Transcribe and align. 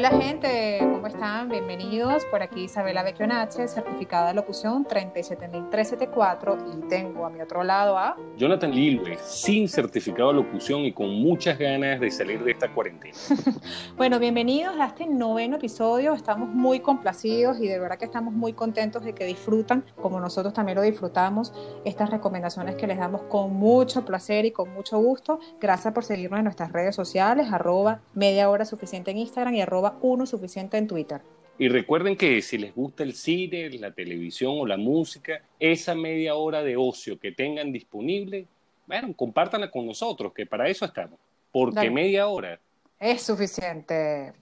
Hola 0.00 0.12
gente, 0.18 0.78
¿cómo 0.80 1.06
están? 1.08 1.39
Bienvenidos. 1.50 2.24
Por 2.26 2.44
aquí 2.44 2.62
Isabela 2.62 3.02
Vecchionache, 3.02 3.66
certificada 3.66 4.28
de 4.28 4.34
locución 4.34 4.84
37374 4.84 6.58
y 6.72 6.88
tengo 6.88 7.26
a 7.26 7.30
mi 7.30 7.40
otro 7.40 7.64
lado 7.64 7.98
a... 7.98 8.16
Jonathan 8.36 8.70
Lilwe, 8.70 9.18
sin 9.18 9.68
certificado 9.68 10.28
de 10.28 10.36
locución 10.36 10.82
y 10.82 10.92
con 10.92 11.10
muchas 11.10 11.58
ganas 11.58 11.98
de 11.98 12.08
salir 12.12 12.44
de 12.44 12.52
esta 12.52 12.72
cuarentena. 12.72 13.16
bueno, 13.96 14.20
bienvenidos 14.20 14.76
a 14.78 14.86
este 14.86 15.08
noveno 15.08 15.56
episodio. 15.56 16.14
Estamos 16.14 16.48
muy 16.50 16.78
complacidos 16.78 17.58
y 17.58 17.66
de 17.66 17.80
verdad 17.80 17.98
que 17.98 18.04
estamos 18.04 18.32
muy 18.32 18.52
contentos 18.52 19.02
de 19.02 19.12
que 19.12 19.24
disfrutan, 19.24 19.84
como 20.00 20.20
nosotros 20.20 20.54
también 20.54 20.76
lo 20.76 20.82
disfrutamos, 20.82 21.52
estas 21.84 22.10
recomendaciones 22.10 22.76
que 22.76 22.86
les 22.86 22.98
damos 22.98 23.22
con 23.22 23.54
mucho 23.54 24.04
placer 24.04 24.44
y 24.44 24.52
con 24.52 24.72
mucho 24.72 25.00
gusto. 25.00 25.40
Gracias 25.60 25.92
por 25.92 26.04
seguirnos 26.04 26.38
en 26.38 26.44
nuestras 26.44 26.70
redes 26.70 26.94
sociales, 26.94 27.52
arroba 27.52 28.02
media 28.14 28.48
hora 28.48 28.64
suficiente 28.64 29.10
en 29.10 29.18
Instagram 29.18 29.54
y 29.56 29.62
arroba 29.62 29.98
uno 30.00 30.26
suficiente 30.26 30.78
en 30.78 30.86
Twitter. 30.86 31.22
Y 31.60 31.68
recuerden 31.68 32.16
que 32.16 32.40
si 32.40 32.56
les 32.56 32.74
gusta 32.74 33.02
el 33.02 33.12
cine, 33.12 33.68
la 33.78 33.90
televisión 33.90 34.54
o 34.56 34.66
la 34.66 34.78
música, 34.78 35.42
esa 35.58 35.94
media 35.94 36.34
hora 36.34 36.62
de 36.62 36.74
ocio 36.78 37.20
que 37.20 37.32
tengan 37.32 37.70
disponible, 37.70 38.46
bueno, 38.86 39.12
compártanla 39.14 39.70
con 39.70 39.84
nosotros, 39.84 40.32
que 40.32 40.46
para 40.46 40.70
eso 40.70 40.86
estamos. 40.86 41.20
Porque 41.52 41.90
media 41.90 42.28
hora 42.28 42.58
es 42.98 43.20
suficiente. 43.20 44.32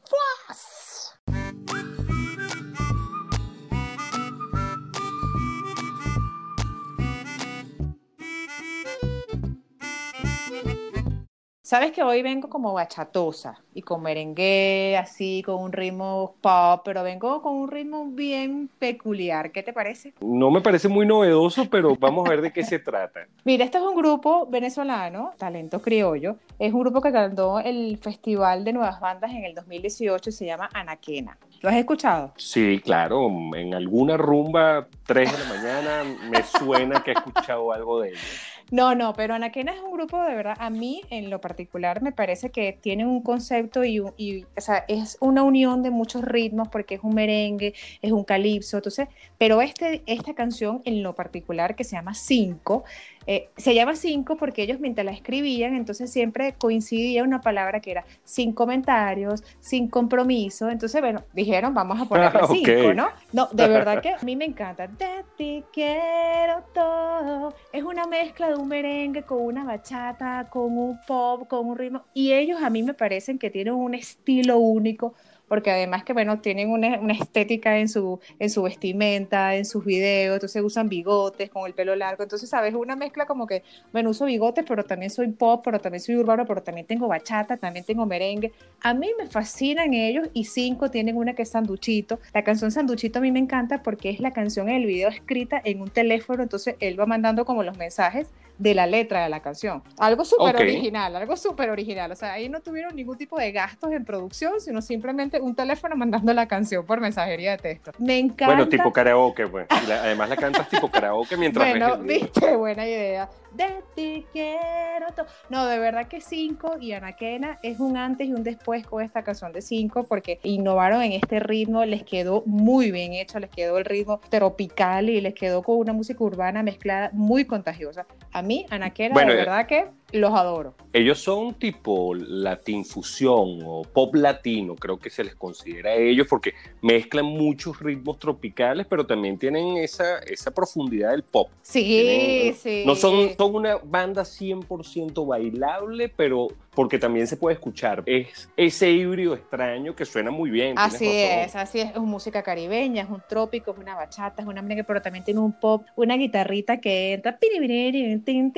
Sabes 11.69 11.92
que 11.92 12.02
hoy 12.02 12.22
vengo 12.22 12.48
como 12.48 12.72
bachatosa 12.72 13.62
y 13.74 13.83
con 13.83 14.00
merengue, 14.00 14.97
así, 14.97 15.42
con 15.44 15.56
un 15.56 15.70
ritmo 15.70 16.34
pop, 16.41 16.80
pero 16.83 17.02
vengo 17.02 17.42
con 17.42 17.56
un 17.56 17.70
ritmo 17.70 18.06
bien 18.06 18.70
peculiar. 18.78 19.52
¿Qué 19.52 19.62
te 19.62 19.74
parece? 19.74 20.14
No 20.22 20.50
me 20.50 20.62
parece 20.62 20.89
muy 20.89 21.05
novedoso, 21.05 21.69
pero 21.69 21.94
vamos 21.94 22.27
a 22.27 22.30
ver 22.30 22.41
de 22.41 22.55
qué 22.55 22.64
se 22.64 22.78
trata. 22.78 23.27
Mira, 23.44 23.66
este 23.66 23.77
es 23.77 23.84
un 23.84 23.94
grupo 23.94 24.46
venezolano, 24.46 25.33
Talento 25.36 25.83
Criollo. 25.83 26.36
Es 26.58 26.72
un 26.72 26.80
grupo 26.80 27.02
que 27.02 27.11
ganó 27.11 27.61
el 27.61 27.98
Festival 27.98 28.64
de 28.64 28.72
Nuevas 28.72 28.98
Bandas 28.98 29.30
en 29.33 29.44
el 29.44 29.55
2018 29.55 30.30
y 30.30 30.33
se 30.33 30.46
llama 30.46 30.70
Anaquena. 30.72 31.36
¿Lo 31.61 31.69
has 31.69 31.77
escuchado? 31.77 32.33
Sí, 32.39 32.80
claro. 32.83 33.28
En 33.55 33.74
alguna 33.74 34.16
rumba, 34.16 34.89
3 35.05 35.33
de 35.33 35.39
la 35.39 35.44
mañana, 35.50 36.16
me 36.30 36.42
suena 36.44 37.05
que 37.05 37.11
he 37.11 37.14
escuchado 37.14 37.70
algo 37.74 38.00
de 38.00 38.08
ellos. 38.08 38.58
No, 38.70 38.94
no, 38.94 39.14
pero 39.14 39.33
Anaquena 39.34 39.72
es 39.72 39.80
un 39.80 39.92
grupo 39.92 40.22
de 40.22 40.34
verdad, 40.34 40.55
a 40.58 40.69
mí 40.69 41.00
en 41.08 41.30
lo 41.30 41.41
particular 41.41 42.02
me 42.02 42.12
parece 42.12 42.50
que 42.50 42.74
tiene 42.74 43.06
un 43.06 43.22
concepto 43.22 43.83
y, 43.83 44.02
y 44.19 44.44
o 44.44 44.61
sea, 44.61 44.84
es 44.88 45.16
una 45.20 45.42
unión 45.42 45.83
de 45.83 45.91
muchos 45.91 46.22
ritmos 46.22 46.69
porque 46.69 46.96
es 46.96 47.00
un 47.02 47.14
merengue, 47.14 47.72
es 48.02 48.12
un 48.12 48.24
calipso, 48.24 48.77
entonces, 48.77 49.08
pero 49.39 49.62
este, 49.62 50.02
esta 50.06 50.34
canción 50.34 50.83
en 50.84 51.02
lo 51.02 51.14
particular 51.14 51.77
que 51.77 51.84
se 51.84 51.96
llama 51.96 52.12
Cinco, 52.12 52.84
eh, 53.31 53.51
se 53.59 53.75
llama 53.75 53.95
cinco 53.95 54.39
porque 54.39 54.62
ellos 54.62 54.81
mientras 54.81 55.05
la 55.05 55.12
escribían, 55.12 55.75
entonces 55.75 56.11
siempre 56.11 56.55
coincidía 56.55 57.23
una 57.23 57.43
palabra 57.43 57.81
que 57.81 57.91
era 57.91 58.07
sin 58.25 58.55
comentarios, 58.55 59.45
sin 59.61 59.89
compromiso. 59.89 60.70
Entonces, 60.70 60.98
bueno, 61.03 61.23
dijeron, 61.35 61.75
vamos 61.75 62.01
a 62.01 62.07
ponerle 62.07 62.41
ah, 62.43 62.48
cinco, 62.51 62.95
¿no? 62.95 63.09
No, 63.35 63.47
de 63.53 63.69
verdad 63.69 64.01
que 64.01 64.15
a 64.15 64.19
mí 64.23 64.35
me 64.35 64.47
encanta. 64.47 64.87
De 64.98 65.25
ti 65.37 65.62
quiero 65.75 66.65
todo. 66.73 67.55
Es 67.70 67.85
una 67.85 68.07
mezcla 68.07 68.48
de 68.48 68.55
un 68.55 68.67
merengue 68.67 69.23
con 69.23 69.42
una 69.42 69.63
bachata, 69.63 70.47
con 70.48 70.79
un 70.79 70.98
pop, 71.07 71.47
con 71.48 71.67
un 71.67 71.77
ritmo. 71.77 72.05
Y 72.15 72.33
ellos 72.33 72.63
a 72.63 72.70
mí 72.70 72.83
me 72.83 72.95
parecen 72.95 73.39
que 73.39 73.51
tienen 73.51 73.75
un 73.75 73.95
estilo 73.95 74.57
único 74.57 75.15
porque 75.49 75.70
además 75.70 76.05
que, 76.05 76.13
bueno, 76.13 76.41
tienen 76.41 76.70
una, 76.70 76.97
estética 77.13 77.79
en 77.79 77.89
su, 77.89 78.20
en 78.39 78.51
su 78.51 78.63
vestimenta, 78.63 79.57
en 79.57 79.64
sus 79.64 79.85
videos, 79.85 80.35
entonces 80.35 80.63
usan 80.63 80.89
bigotes 80.89 81.51
con 81.51 81.67
el 81.67 81.75
pelo 81.75 81.97
largo, 81.97 82.23
entonces, 82.23 82.48
¿sabes? 82.48 82.75
Una 82.75 82.97
mezcla 82.97 83.27
como 83.27 83.47
que, 83.47 83.63
bueno, 83.92 84.11
uso 84.11 84.27
bigotes, 84.27 84.64
pero 84.67 84.85
también 84.85 85.11
soy 85.11 85.29
pop, 85.29 85.63
pero 85.64 85.81
también 85.81 86.01
soy 86.01 86.17
urbano, 86.17 86.47
pero 86.47 86.63
también 86.63 86.87
tengo 86.87 87.08
bachata, 87.08 87.57
también 87.57 87.85
tengo 87.85 88.07
merengue. 88.07 88.53
A 88.83 88.95
mí 88.95 89.08
me 89.19 89.27
fascinan 89.27 89.95
ellos 89.95 90.29
y 90.33 90.45
cinco 90.45 90.91
tienen 90.91 91.17
una 91.17 91.35
que 91.35 91.42
es 91.42 91.51
Sanduchito. 91.51 92.20
La 92.35 92.45
canción 92.45 92.70
Sanduchito 92.70 93.19
a 93.19 93.23
mí 93.23 93.33
me 93.33 93.39
encanta 93.39 93.83
porque 93.83 94.11
es 94.11 94.20
la 94.20 94.33
canción 94.33 94.69
en 94.69 94.77
el 94.77 94.87
video 94.87 95.08
escrita 95.08 95.61
en 95.64 95.81
un 95.81 95.91
teléfono, 95.91 96.42
entonces 96.42 96.77
él 96.81 96.98
va 96.98 97.07
mandando 97.07 97.45
como 97.45 97.63
los 97.63 97.77
mensajes 97.77 98.29
de 98.58 98.74
la 98.74 98.86
letra 98.86 99.23
de 99.23 99.29
la 99.29 99.41
canción. 99.41 99.83
Algo 99.98 100.24
súper 100.24 100.57
original, 100.57 101.14
algo 101.17 101.36
súper 101.36 101.70
original. 101.70 102.13
O 102.13 102.17
sea, 102.17 102.33
ahí 102.33 102.48
no 102.48 102.61
tuvieron 102.61 102.95
ningún 102.95 103.17
tipo 103.17 103.39
de 103.39 103.52
gastos 103.52 103.92
en 103.92 104.05
producción, 104.05 104.61
sino 104.61 104.83
simplemente 104.83 105.41
un 105.41 105.55
teléfono 105.55 105.96
mandando 105.96 106.33
la 106.35 106.46
canción 106.46 106.85
por 106.85 107.01
mensajería 107.01 107.52
de 107.52 107.58
texto. 107.58 107.92
Me 107.98 108.19
encanta. 108.19 108.46
Bueno, 108.46 108.69
tipo 108.69 108.92
karaoke, 108.92 109.46
pues. 109.46 109.67
además 109.70 110.29
la 110.29 110.36
cantas 110.36 110.69
tipo 110.69 110.91
karaoke 110.91 111.36
mientras 111.36 111.69
Bueno, 111.70 111.98
viste, 111.98 112.57
buena 112.57 112.86
idea 112.86 113.29
de 113.52 113.83
ti 113.95 114.27
quiero 114.33 115.07
todo. 115.14 115.27
No, 115.48 115.67
de 115.67 115.79
verdad 115.79 116.07
que 116.07 116.20
Cinco 116.20 116.77
y 116.80 116.92
Anaquena 116.92 117.58
es 117.63 117.80
un 117.80 117.96
antes 117.96 118.29
y 118.29 118.33
un 118.33 118.42
después 118.42 118.86
con 118.86 119.02
esta 119.02 119.23
canción 119.23 119.52
de 119.52 119.63
Cinco 119.63 120.05
porque 120.05 120.39
innovaron 120.42 121.02
en 121.02 121.13
este 121.13 121.40
ritmo, 121.40 121.85
les 121.85 122.02
quedó 122.02 122.42
muy 122.46 122.90
bien 122.90 123.14
hecho, 123.14 123.39
les 123.39 123.51
quedó 123.51 123.79
el 123.79 123.85
ritmo 123.85 124.20
tropical 124.29 125.08
y 125.08 125.20
les 125.20 125.35
quedó 125.35 125.63
con 125.63 125.77
una 125.79 125.92
música 125.92 126.23
urbana 126.23 126.63
mezclada 126.63 127.11
muy 127.13 127.45
contagiosa. 127.45 128.06
A 128.32 128.43
mí, 128.43 128.48
Anaquena, 128.70 129.25
de 129.25 129.32
eh, 129.32 129.37
verdad 129.37 129.67
que 129.67 129.87
los 130.12 130.32
adoro. 130.32 130.75
Ellos 130.93 131.19
son 131.19 131.55
tipo 131.55 132.14
latinfusión 132.14 133.61
o 133.64 133.82
pop 133.82 134.14
latino, 134.14 134.75
creo 134.75 134.99
que 134.99 135.11
se 135.11 135.25
les 135.25 135.35
considera 135.35 135.91
a 135.91 135.94
ellos 135.94 136.26
porque 136.29 136.55
mezclan 136.81 137.26
muchos 137.26 137.79
ritmos 137.81 138.19
tropicales, 138.19 138.87
pero 138.88 139.06
también 139.06 139.38
tienen 139.38 139.76
esa, 139.76 140.19
esa 140.20 140.50
profundidad 140.50 141.11
del 141.11 141.23
pop. 141.23 141.49
Sí, 141.62 142.55
sí. 142.58 142.85
No 142.87 142.94
son, 142.94 143.37
son 143.37 143.55
una 143.55 143.76
banda 143.76 144.23
100% 144.23 145.26
bailable, 145.26 146.08
pero 146.08 146.49
porque 146.78 147.00
también 147.00 147.26
se 147.26 147.37
puede 147.37 147.55
escuchar. 147.55 148.05
Es 148.06 148.49
ese 148.56 148.88
híbrido 148.88 149.34
extraño 149.34 149.96
que 149.96 150.05
suena 150.05 150.31
muy 150.31 150.49
bien. 150.49 150.78
Así 150.78 151.08
es, 151.08 151.56
así 151.56 151.81
es. 151.81 151.90
Es 151.90 151.99
música 151.99 152.44
caribeña, 152.44 153.02
es 153.02 153.11
un 153.11 153.20
trópico, 153.28 153.72
es 153.72 153.78
una 153.78 153.96
bachata, 153.96 154.43
es 154.43 154.46
una 154.46 154.62
merengue, 154.62 154.84
pero 154.84 155.02
también 155.02 155.25
tiene 155.25 155.40
un 155.40 155.58
pop, 155.58 155.84
una 155.96 156.14
guitarrita 156.14 156.76
que 156.81 157.14
entra. 157.14 157.37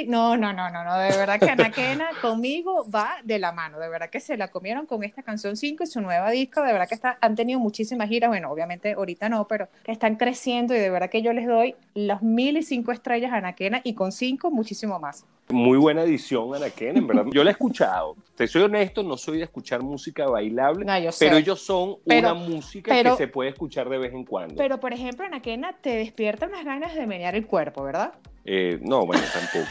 No, 0.06 0.36
no, 0.36 0.52
no, 0.52 0.68
no, 0.68 0.84
no. 0.84 0.98
De 0.98 1.16
verdad 1.16 1.40
que 1.40 1.48
Anaquena 1.48 2.10
conmigo 2.20 2.86
va 2.94 3.16
de 3.24 3.38
la 3.38 3.52
mano. 3.52 3.78
De 3.78 3.88
verdad 3.88 4.10
que 4.10 4.20
se 4.20 4.36
la 4.36 4.48
comieron 4.48 4.84
con 4.84 5.02
esta 5.02 5.22
canción 5.22 5.56
5 5.56 5.84
y 5.84 5.86
su 5.86 6.02
nueva 6.02 6.30
disco. 6.30 6.60
De 6.60 6.72
verdad 6.72 6.88
que 6.88 6.96
está, 6.96 7.16
han 7.22 7.34
tenido 7.36 7.58
muchísimas 7.58 8.10
giras. 8.10 8.28
Bueno, 8.28 8.52
obviamente 8.52 8.92
ahorita 8.92 9.30
no, 9.30 9.48
pero 9.48 9.70
que 9.82 9.92
están 9.92 10.16
creciendo 10.16 10.74
y 10.74 10.78
de 10.78 10.90
verdad 10.90 11.08
que 11.08 11.22
yo 11.22 11.32
les 11.32 11.46
doy 11.46 11.74
los 11.94 12.20
mil 12.20 12.58
y 12.58 12.62
cinco 12.62 12.92
estrellas 12.92 13.32
a 13.32 13.36
Anaquena 13.36 13.80
y 13.82 13.94
con 13.94 14.12
cinco 14.12 14.50
muchísimo 14.50 15.00
más. 15.00 15.24
Muy 15.52 15.78
buena 15.78 16.02
edición, 16.02 16.54
Anaquena, 16.54 16.98
en 16.98 17.06
verdad. 17.06 17.24
Yo 17.32 17.42
la 17.42 17.50
he 17.50 17.52
escuchado. 17.52 18.09
Te 18.34 18.46
soy 18.46 18.62
honesto, 18.62 19.02
no 19.02 19.16
soy 19.16 19.38
de 19.38 19.44
escuchar 19.44 19.82
música 19.82 20.26
bailable, 20.26 20.86
pero 21.18 21.36
ellos 21.36 21.60
son 21.60 21.96
una 22.04 22.34
música 22.34 23.02
que 23.02 23.16
se 23.16 23.28
puede 23.28 23.50
escuchar 23.50 23.88
de 23.88 23.98
vez 23.98 24.12
en 24.12 24.24
cuando. 24.24 24.56
Pero, 24.56 24.80
por 24.80 24.92
ejemplo, 24.92 25.24
Anaquena 25.24 25.76
te 25.80 25.90
despierta 25.90 26.46
unas 26.46 26.64
ganas 26.64 26.94
de 26.94 27.06
menear 27.06 27.34
el 27.34 27.46
cuerpo, 27.46 27.82
¿verdad? 27.82 28.14
Eh, 28.44 28.78
no, 28.80 29.04
bueno, 29.04 29.22
tampoco. 29.32 29.68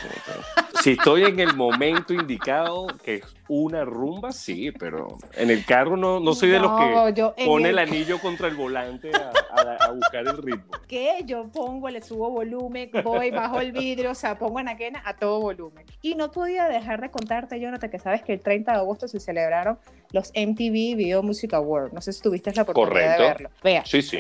si 0.82 0.92
estoy 0.92 1.24
en 1.24 1.40
el 1.40 1.56
momento 1.56 2.14
indicado, 2.14 2.88
que 3.04 3.16
es 3.16 3.36
una 3.48 3.84
rumba, 3.84 4.32
sí, 4.32 4.72
pero 4.72 5.18
en 5.34 5.50
el 5.50 5.66
carro 5.66 5.98
no, 5.98 6.20
no 6.20 6.34
soy 6.34 6.50
de 6.50 6.60
los 6.60 6.72
que 6.80 7.46
pone 7.46 7.70
el... 7.70 7.80
anillo 7.80 8.20
contra 8.20 8.48
el 8.48 8.56
volante 8.56 9.12
a, 9.12 9.92
buscar 9.92 10.28
el 10.28 10.38
ritmo. 10.38 10.72
¿Qué? 10.88 11.22
Yo 11.26 11.48
pongo, 11.48 11.90
le 11.90 12.02
subo 12.02 12.30
volumen, 12.30 12.92
voy, 13.04 13.32
bajo 13.32 13.60
el 13.60 13.72
vidrio, 13.72 14.12
o 14.12 14.16
sea, 14.16 14.38
pongo 14.38 14.60
anaquena 14.60 15.02
a 15.04 15.16
todo 15.16 15.40
volumen. 15.40 15.86
Y 16.02 16.14
no 16.16 16.32
podía 16.32 16.68
dejar 16.68 17.02
de 17.02 17.10
contarte, 17.10 17.60
Jonathan, 17.60 17.90
que 17.90 18.00
sabes 18.00 18.22
que 18.22 18.34
el 18.34 18.42
30 18.42 18.72
de 18.72 18.78
agosto 18.78 19.08
se 19.08 19.20
celebraron 19.20 19.80
los 20.12 20.32
MTV 20.36 20.96
Video 20.96 21.24
Music 21.24 21.54
Awards. 21.54 21.92
No 21.92 22.02
sé 22.02 22.14
si 22.14 22.22
tuviste 22.22 22.54
la 22.54 22.62
oportunidad 22.62 23.18
de 23.18 23.24
verlo. 23.24 23.50
Vea, 23.64 23.84
sí, 23.86 24.02
sí. 24.02 24.20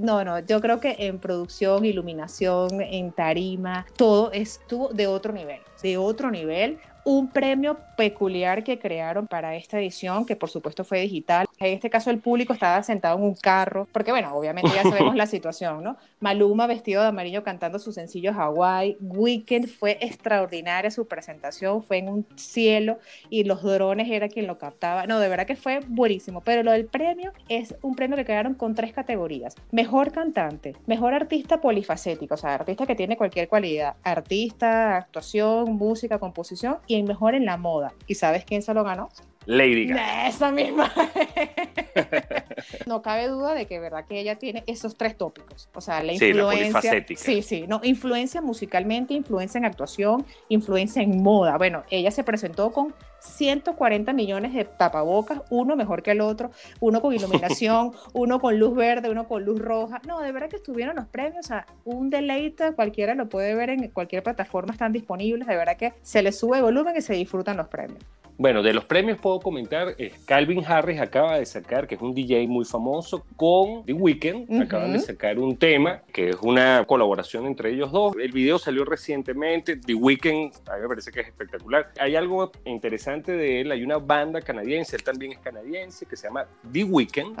No, 0.00 0.24
no, 0.24 0.38
yo 0.40 0.60
creo 0.60 0.80
que 0.80 0.96
en 0.98 1.18
producción, 1.18 1.84
iluminación, 1.84 2.80
en 2.80 3.12
tarima, 3.12 3.86
todo 3.96 4.32
estuvo 4.32 4.88
de 4.88 5.06
otro 5.06 5.32
nivel, 5.32 5.60
de 5.82 5.96
otro 5.96 6.30
nivel 6.30 6.78
un 7.04 7.28
premio 7.28 7.76
peculiar 7.96 8.64
que 8.64 8.78
crearon 8.78 9.26
para 9.26 9.54
esta 9.56 9.78
edición, 9.78 10.24
que 10.24 10.36
por 10.36 10.50
supuesto 10.50 10.84
fue 10.84 11.00
digital. 11.00 11.46
En 11.60 11.74
este 11.74 11.90
caso 11.90 12.10
el 12.10 12.18
público 12.18 12.52
estaba 12.52 12.82
sentado 12.82 13.18
en 13.18 13.24
un 13.24 13.34
carro, 13.34 13.86
porque 13.92 14.10
bueno, 14.10 14.34
obviamente 14.34 14.70
ya 14.74 14.82
sabemos 14.82 15.14
la 15.14 15.26
situación, 15.34 15.84
¿no? 15.84 15.96
Maluma 16.20 16.66
vestido 16.66 17.02
de 17.02 17.08
amarillo 17.08 17.44
cantando 17.44 17.78
su 17.78 17.92
sencillo 17.92 18.32
Hawaii. 18.32 18.96
Weekend 19.00 19.68
fue 19.68 19.98
extraordinaria 20.00 20.90
su 20.90 21.06
presentación, 21.06 21.82
fue 21.82 21.98
en 21.98 22.08
un 22.08 22.26
cielo 22.36 22.98
y 23.28 23.44
los 23.44 23.62
drones 23.62 24.10
era 24.10 24.28
quien 24.28 24.46
lo 24.46 24.58
captaba. 24.58 25.06
No, 25.06 25.20
de 25.20 25.28
verdad 25.28 25.46
que 25.46 25.56
fue 25.56 25.80
buenísimo, 25.86 26.40
pero 26.40 26.62
lo 26.62 26.72
del 26.72 26.86
premio 26.86 27.32
es 27.48 27.74
un 27.82 27.94
premio 27.94 28.16
que 28.16 28.24
crearon 28.24 28.54
con 28.54 28.74
tres 28.74 28.92
categorías. 28.92 29.54
Mejor 29.70 30.10
cantante, 30.10 30.74
mejor 30.86 31.14
artista 31.14 31.60
polifacético, 31.60 32.34
o 32.34 32.38
sea, 32.38 32.54
artista 32.54 32.86
que 32.86 32.94
tiene 32.94 33.16
cualquier 33.16 33.48
cualidad, 33.48 33.96
artista, 34.02 34.96
actuación, 34.96 35.74
música, 35.74 36.18
composición 36.18 36.78
y 36.86 36.93
mejor 37.02 37.34
en 37.34 37.44
la 37.44 37.56
moda. 37.56 37.92
¿Y 38.06 38.14
sabes 38.14 38.44
quién 38.44 38.62
se 38.62 38.74
lo 38.74 38.84
ganó? 38.84 39.08
Lady 39.46 39.86
Gaga. 39.86 40.28
Esa 40.28 40.50
misma. 40.50 40.92
no 42.86 43.02
cabe 43.02 43.28
duda 43.28 43.54
de 43.54 43.66
que 43.66 43.78
verdad 43.78 44.04
que 44.06 44.20
ella 44.20 44.36
tiene 44.36 44.64
esos 44.66 44.96
tres 44.96 45.16
tópicos. 45.16 45.68
O 45.74 45.80
sea, 45.80 46.02
la 46.02 46.12
influencia. 46.12 47.04
Sí, 47.16 47.42
sí, 47.42 47.64
no, 47.68 47.80
influencia 47.82 48.40
musicalmente, 48.40 49.14
influencia 49.14 49.58
en 49.58 49.64
actuación, 49.64 50.24
influencia 50.48 51.02
en 51.02 51.22
moda. 51.22 51.56
Bueno, 51.58 51.82
ella 51.90 52.10
se 52.10 52.24
presentó 52.24 52.70
con 52.70 52.94
140 53.20 54.12
millones 54.12 54.52
de 54.52 54.64
tapabocas, 54.64 55.40
uno 55.50 55.76
mejor 55.76 56.02
que 56.02 56.12
el 56.12 56.20
otro, 56.20 56.50
uno 56.80 57.00
con 57.00 57.14
iluminación, 57.14 57.92
uno 58.12 58.40
con 58.40 58.58
luz 58.58 58.74
verde, 58.74 59.10
uno 59.10 59.26
con 59.26 59.44
luz 59.44 59.60
roja. 59.60 60.00
No, 60.06 60.20
de 60.20 60.32
verdad 60.32 60.48
que 60.48 60.56
estuvieron 60.56 60.96
los 60.96 61.06
premios, 61.06 61.46
o 61.46 61.48
sea, 61.48 61.66
un 61.84 62.10
deleite, 62.10 62.72
cualquiera 62.72 63.14
lo 63.14 63.28
puede 63.28 63.54
ver 63.54 63.70
en 63.70 63.88
cualquier 63.88 64.22
plataforma, 64.22 64.72
están 64.72 64.92
disponibles, 64.92 65.48
de 65.48 65.56
verdad 65.56 65.76
que 65.76 65.94
se 66.02 66.22
les 66.22 66.38
sube 66.38 66.60
volumen 66.60 66.96
y 66.96 67.00
se 67.00 67.14
disfrutan 67.14 67.56
los 67.56 67.68
premios. 67.68 68.02
Bueno, 68.36 68.62
de 68.64 68.72
los 68.72 68.84
premios 68.84 69.18
puedo 69.18 69.33
comentar, 69.40 69.94
eh, 69.98 70.12
Calvin 70.26 70.64
Harris 70.66 71.00
acaba 71.00 71.38
de 71.38 71.46
sacar, 71.46 71.86
que 71.86 71.94
es 71.94 72.00
un 72.00 72.14
DJ 72.14 72.46
muy 72.48 72.64
famoso, 72.64 73.24
con 73.36 73.84
The 73.84 73.92
Weeknd, 73.92 74.62
acaban 74.62 74.92
de 74.92 74.98
sacar 74.98 75.38
un 75.38 75.56
tema, 75.56 76.02
que 76.12 76.30
es 76.30 76.36
una 76.42 76.84
colaboración 76.86 77.46
entre 77.46 77.70
ellos 77.70 77.92
dos. 77.92 78.14
El 78.20 78.32
video 78.32 78.58
salió 78.58 78.84
recientemente, 78.84 79.76
The 79.76 79.94
Weeknd, 79.94 80.52
a 80.68 80.76
mí 80.76 80.82
me 80.82 80.88
parece 80.88 81.10
que 81.10 81.20
es 81.20 81.28
espectacular. 81.28 81.92
Hay 81.98 82.16
algo 82.16 82.50
interesante 82.64 83.32
de 83.32 83.60
él, 83.60 83.72
hay 83.72 83.82
una 83.82 83.98
banda 83.98 84.40
canadiense, 84.40 84.96
él 84.96 85.02
también 85.02 85.32
es 85.32 85.38
canadiense, 85.38 86.06
que 86.06 86.16
se 86.16 86.28
llama 86.28 86.46
The 86.72 86.84
Weeknd, 86.84 87.36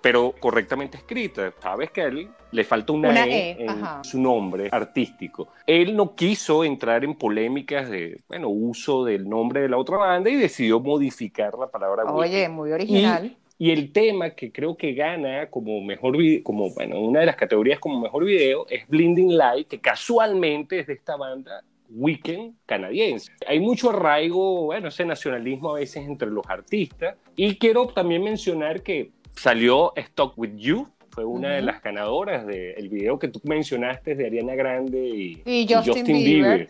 pero 0.00 0.34
correctamente 0.38 0.98
escrita. 0.98 1.52
Sabes 1.60 1.90
que 1.90 2.02
él 2.02 2.28
le 2.54 2.64
falta 2.64 2.92
una, 2.92 3.26
E, 3.26 3.50
e 3.58 3.64
en 3.64 4.04
su 4.04 4.20
nombre 4.20 4.68
artístico. 4.70 5.48
Él 5.66 5.96
no 5.96 6.14
quiso 6.14 6.64
entrar 6.64 7.04
en 7.04 7.14
polémicas 7.14 7.90
de, 7.90 8.20
bueno, 8.28 8.48
uso 8.48 9.04
del 9.04 9.28
nombre 9.28 9.62
de 9.62 9.68
la 9.68 9.76
otra 9.76 9.96
banda, 9.96 10.30
y 10.30 10.36
decidió 10.36 10.78
modificar 10.80 11.54
la 11.58 11.66
palabra 11.66 12.04
Oye, 12.04 12.48
muy 12.48 12.70
original. 12.72 13.36
Y, 13.58 13.70
el 13.70 13.92
tema 13.92 14.30
que 14.30 14.52
creo 14.52 14.76
que 14.76 14.94
gana 14.94 15.48
como 15.48 15.80
mejor 15.80 16.16
video, 16.16 16.42
como 16.42 16.70
bueno, 16.70 17.00
una 17.00 17.20
de 17.20 17.26
las 17.26 17.36
categorías 17.36 17.78
como 17.78 18.00
mejor 18.00 18.24
video 18.24 18.66
es 18.68 18.86
Blinding 18.88 19.36
Light, 19.36 19.68
que 19.68 19.80
casualmente 19.80 20.80
es 20.80 20.86
de 20.86 20.92
esta 20.92 21.16
banda 21.16 21.62
Weekend 21.88 22.54
canadiense. 22.66 23.32
Hay 23.46 23.60
mucho 23.60 23.90
arraigo, 23.90 24.66
bueno, 24.66 24.88
ese 24.88 25.04
nacionalismo 25.04 25.70
a 25.70 25.78
veces 25.78 26.04
entre 26.06 26.30
los 26.30 26.44
artistas. 26.48 27.16
Y 27.36 27.56
quiero 27.56 27.86
también 27.86 28.22
mencionar 28.22 28.82
que 28.82 29.12
salió 29.36 29.92
Stock 29.96 30.36
With 30.36 30.56
You, 30.56 30.88
fue 31.14 31.24
una 31.24 31.50
de 31.50 31.62
las 31.62 31.80
ganadoras 31.80 32.44
del 32.44 32.88
video 32.88 33.20
que 33.20 33.28
tú 33.28 33.40
mencionaste 33.44 34.16
de 34.16 34.26
Ariana 34.26 34.56
Grande 34.56 34.98
y, 35.44 35.66
Justin, 35.72 36.04
Bieber. 36.06 36.68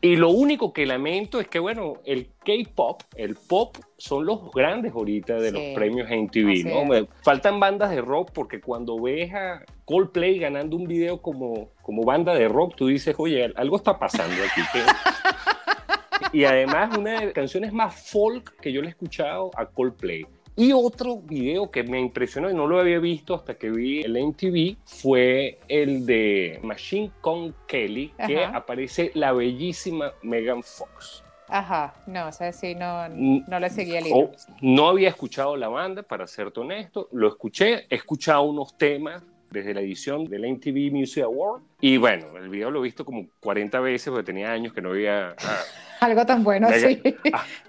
Y 0.00 0.16
lo 0.16 0.30
único 0.30 0.72
que 0.72 0.86
lamento 0.86 1.40
es 1.40 1.48
que, 1.48 1.58
bueno, 1.58 1.98
el 2.06 2.28
K-pop, 2.42 3.02
el 3.16 3.34
pop, 3.34 3.76
son 3.98 4.24
los 4.24 4.50
grandes 4.52 4.92
ahorita 4.92 5.34
de 5.34 5.52
los 5.52 5.62
premios 5.74 6.10
en 6.10 6.28
TV, 6.28 6.64
¿no? 6.64 7.06
Faltan 7.22 7.60
bandas 7.60 7.90
de 7.90 8.00
rock 8.00 8.30
porque 8.32 8.60
cuando 8.60 8.98
ves 9.00 9.34
a 9.34 9.62
Coldplay 9.84 10.38
ganando 10.38 10.76
un 10.76 10.86
video 10.86 11.20
como, 11.20 11.68
como 11.82 12.02
banda 12.02 12.34
de 12.34 12.48
rock, 12.48 12.76
tú 12.76 12.86
dices, 12.86 13.14
oye, 13.18 13.52
algo 13.56 13.76
está 13.76 13.98
pasando 13.98 14.36
aquí. 14.42 14.62
y 16.32 16.44
además, 16.44 16.96
una 16.96 17.20
de 17.20 17.26
las 17.26 17.34
canciones 17.34 17.72
más 17.74 18.10
folk 18.10 18.58
que 18.60 18.72
yo 18.72 18.80
le 18.80 18.88
he 18.88 18.90
escuchado 18.90 19.50
a 19.54 19.66
Coldplay. 19.66 20.26
Y 20.58 20.72
otro 20.72 21.18
video 21.18 21.70
que 21.70 21.82
me 21.82 22.00
impresionó 22.00 22.50
y 22.50 22.54
no 22.54 22.66
lo 22.66 22.80
había 22.80 22.98
visto 22.98 23.34
hasta 23.34 23.54
que 23.54 23.70
vi 23.70 24.00
el 24.00 24.16
MTV 24.18 24.76
fue 24.84 25.58
el 25.68 26.06
de 26.06 26.58
Machine 26.62 27.10
Con 27.20 27.54
Kelly, 27.66 28.12
que 28.26 28.42
aparece 28.42 29.10
la 29.12 29.32
bellísima 29.32 30.12
Megan 30.22 30.62
Fox. 30.62 31.22
Ajá, 31.48 31.94
no, 32.06 32.28
o 32.28 32.32
sea, 32.32 32.52
sí, 32.52 32.74
no, 32.74 33.06
no 33.08 33.60
le 33.60 33.68
seguía 33.68 33.98
el 33.98 34.06
hilo. 34.06 34.32
No 34.62 34.88
había 34.88 35.10
escuchado 35.10 35.56
la 35.56 35.68
banda, 35.68 36.02
para 36.02 36.26
serte 36.26 36.60
honesto, 36.60 37.08
lo 37.12 37.28
escuché, 37.28 37.86
he 37.90 37.94
escuchado 37.94 38.42
unos 38.42 38.76
temas 38.78 39.22
desde 39.50 39.74
la 39.74 39.80
edición 39.80 40.24
del 40.24 40.50
MTV 40.50 40.90
Music 40.90 41.22
Award 41.22 41.62
y 41.80 41.98
bueno, 41.98 42.36
el 42.36 42.48
video 42.48 42.70
lo 42.70 42.80
he 42.80 42.82
visto 42.82 43.04
como 43.04 43.26
40 43.40 43.78
veces 43.80 44.10
porque 44.10 44.24
tenía 44.24 44.52
años 44.52 44.72
que 44.72 44.80
no 44.80 44.90
había... 44.90 45.36
Algo 46.00 46.26
tan 46.26 46.44
bueno 46.44 46.68
así. 46.68 47.02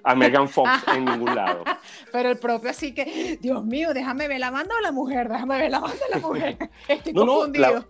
A, 0.03 0.15
Megan 0.15 0.47
Fox 0.47 0.69
en 0.95 1.05
ningún 1.05 1.35
lado. 1.35 1.63
Pero 2.11 2.29
el 2.29 2.37
propio 2.37 2.69
así 2.69 2.93
que, 2.93 3.37
Dios 3.41 3.63
mío, 3.65 3.93
déjame 3.93 4.27
ver 4.27 4.39
la 4.39 4.51
banda 4.51 4.75
o 4.77 4.81
la 4.81 4.91
mujer, 4.91 5.29
déjame 5.29 5.57
ver 5.57 5.71
la 5.71 5.79
banda 5.79 5.97
o 6.07 6.15
la 6.15 6.19
mujer. 6.19 6.57
Estoy 6.87 7.13
confundido. 7.13 7.85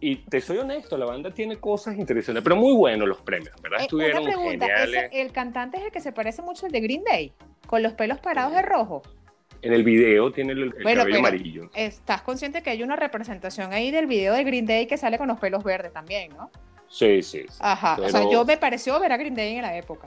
y 0.00 0.16
te 0.16 0.40
soy 0.40 0.58
honesto, 0.58 0.96
la 0.96 1.06
banda 1.06 1.30
tiene 1.30 1.56
cosas 1.56 1.96
interesantes, 1.96 2.42
pero 2.42 2.56
muy 2.56 2.74
buenos 2.74 3.08
los 3.08 3.20
premios, 3.20 3.54
¿verdad? 3.62 3.80
Eh, 3.80 3.84
Estuvieron 3.84 4.24
geniales. 4.26 5.10
el 5.12 5.32
cantante 5.32 5.78
es 5.78 5.84
el 5.84 5.90
que 5.92 6.00
se 6.00 6.12
parece 6.12 6.42
mucho 6.42 6.66
al 6.66 6.72
de 6.72 6.80
Green 6.80 7.04
Day, 7.04 7.32
con 7.66 7.82
los 7.82 7.92
pelos 7.92 8.18
parados 8.20 8.54
de 8.54 8.62
rojo. 8.62 9.02
En 9.62 9.72
el 9.72 9.82
video 9.82 10.30
tiene 10.30 10.52
el, 10.52 10.74
cabello 10.74 11.18
amarillo. 11.18 11.70
Estás 11.74 12.20
consciente 12.20 12.62
que 12.62 12.68
hay 12.68 12.82
una 12.82 12.96
representación 12.96 13.72
ahí 13.72 13.90
del 13.90 14.06
video 14.06 14.34
de 14.34 14.44
Green 14.44 14.66
Day 14.66 14.86
que 14.86 14.98
sale 14.98 15.16
con 15.16 15.26
los 15.26 15.38
pelos 15.38 15.64
verdes 15.64 15.90
también, 15.90 16.36
¿no? 16.36 16.50
Sí, 16.94 17.24
sí. 17.24 17.44
Ajá, 17.58 17.96
o 18.00 18.08
sea, 18.08 18.30
yo 18.30 18.44
me 18.44 18.56
pareció 18.56 19.00
ver 19.00 19.10
a 19.10 19.16
Green 19.16 19.34
Day 19.34 19.56
en 19.56 19.62
la 19.62 19.76
época. 19.76 20.06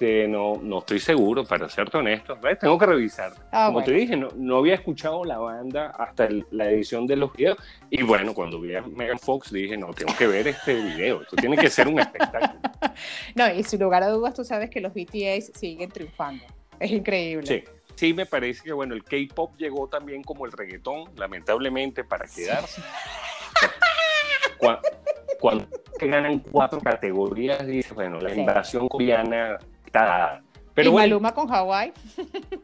no, 0.00 0.56
no 0.60 0.80
estoy 0.80 0.98
seguro, 0.98 1.44
para 1.44 1.68
serte 1.68 1.98
honesto. 1.98 2.36
Tengo 2.60 2.76
que 2.76 2.86
revisar. 2.86 3.32
Ah, 3.52 3.66
Como 3.68 3.84
te 3.84 3.92
dije, 3.92 4.16
no, 4.16 4.30
no, 4.34 4.56
había 4.56 4.74
escuchado 4.74 5.24
la 5.24 5.38
banda 5.38 5.92
hasta 5.96 6.28
la 6.50 6.68
edición 6.68 7.06
de 7.06 7.14
los 7.14 7.32
videos. 7.32 7.58
Y 7.90 8.02
bueno, 8.02 8.34
cuando 8.34 8.60
vi 8.60 8.74
a 8.74 8.82
Megan 8.82 9.20
Fox 9.20 9.52
dije, 9.52 9.76
no, 9.76 9.94
tengo 9.94 10.16
que 10.16 10.26
ver 10.26 10.48
este 10.48 10.74
video. 10.74 11.22
Esto 11.22 11.36
tiene 11.36 11.56
que 11.56 11.70
ser 11.70 11.86
un 11.86 12.00
espectáculo. 12.00 12.60
no, 13.36 13.54
y 13.54 13.62
sin 13.62 13.78
lugar 13.78 14.02
a 14.02 14.08
dudas, 14.08 14.34
tú 14.34 14.44
sabes 14.44 14.68
que 14.68 14.80
los 14.80 14.92
BTS 14.92 15.52
siguen 15.56 15.90
triunfando. 15.90 16.44
Es 16.80 16.90
increíble. 16.90 17.46
Sí. 17.46 17.62
Sí, 17.94 18.12
me 18.12 18.26
parece 18.26 18.62
que 18.64 18.72
bueno, 18.72 18.94
el 18.94 19.04
K-pop 19.04 19.56
llegó 19.56 19.88
también 19.88 20.22
como 20.22 20.44
el 20.44 20.52
reggaetón, 20.52 21.12
lamentablemente, 21.16 22.02
para 22.02 22.26
quedarse. 22.26 22.82
cuando, 25.40 25.66
ganan 26.00 26.40
cuatro 26.40 26.80
categorías, 26.80 27.66
dice, 27.66 27.94
bueno, 27.94 28.20
la 28.20 28.34
invasión 28.34 28.88
coreana 28.88 29.58
está 29.84 30.04
dada. 30.04 30.42
Pero 30.76 30.90
y 30.90 30.94
Maluma 30.94 31.32
con 31.32 31.48
Hawái. 31.48 31.92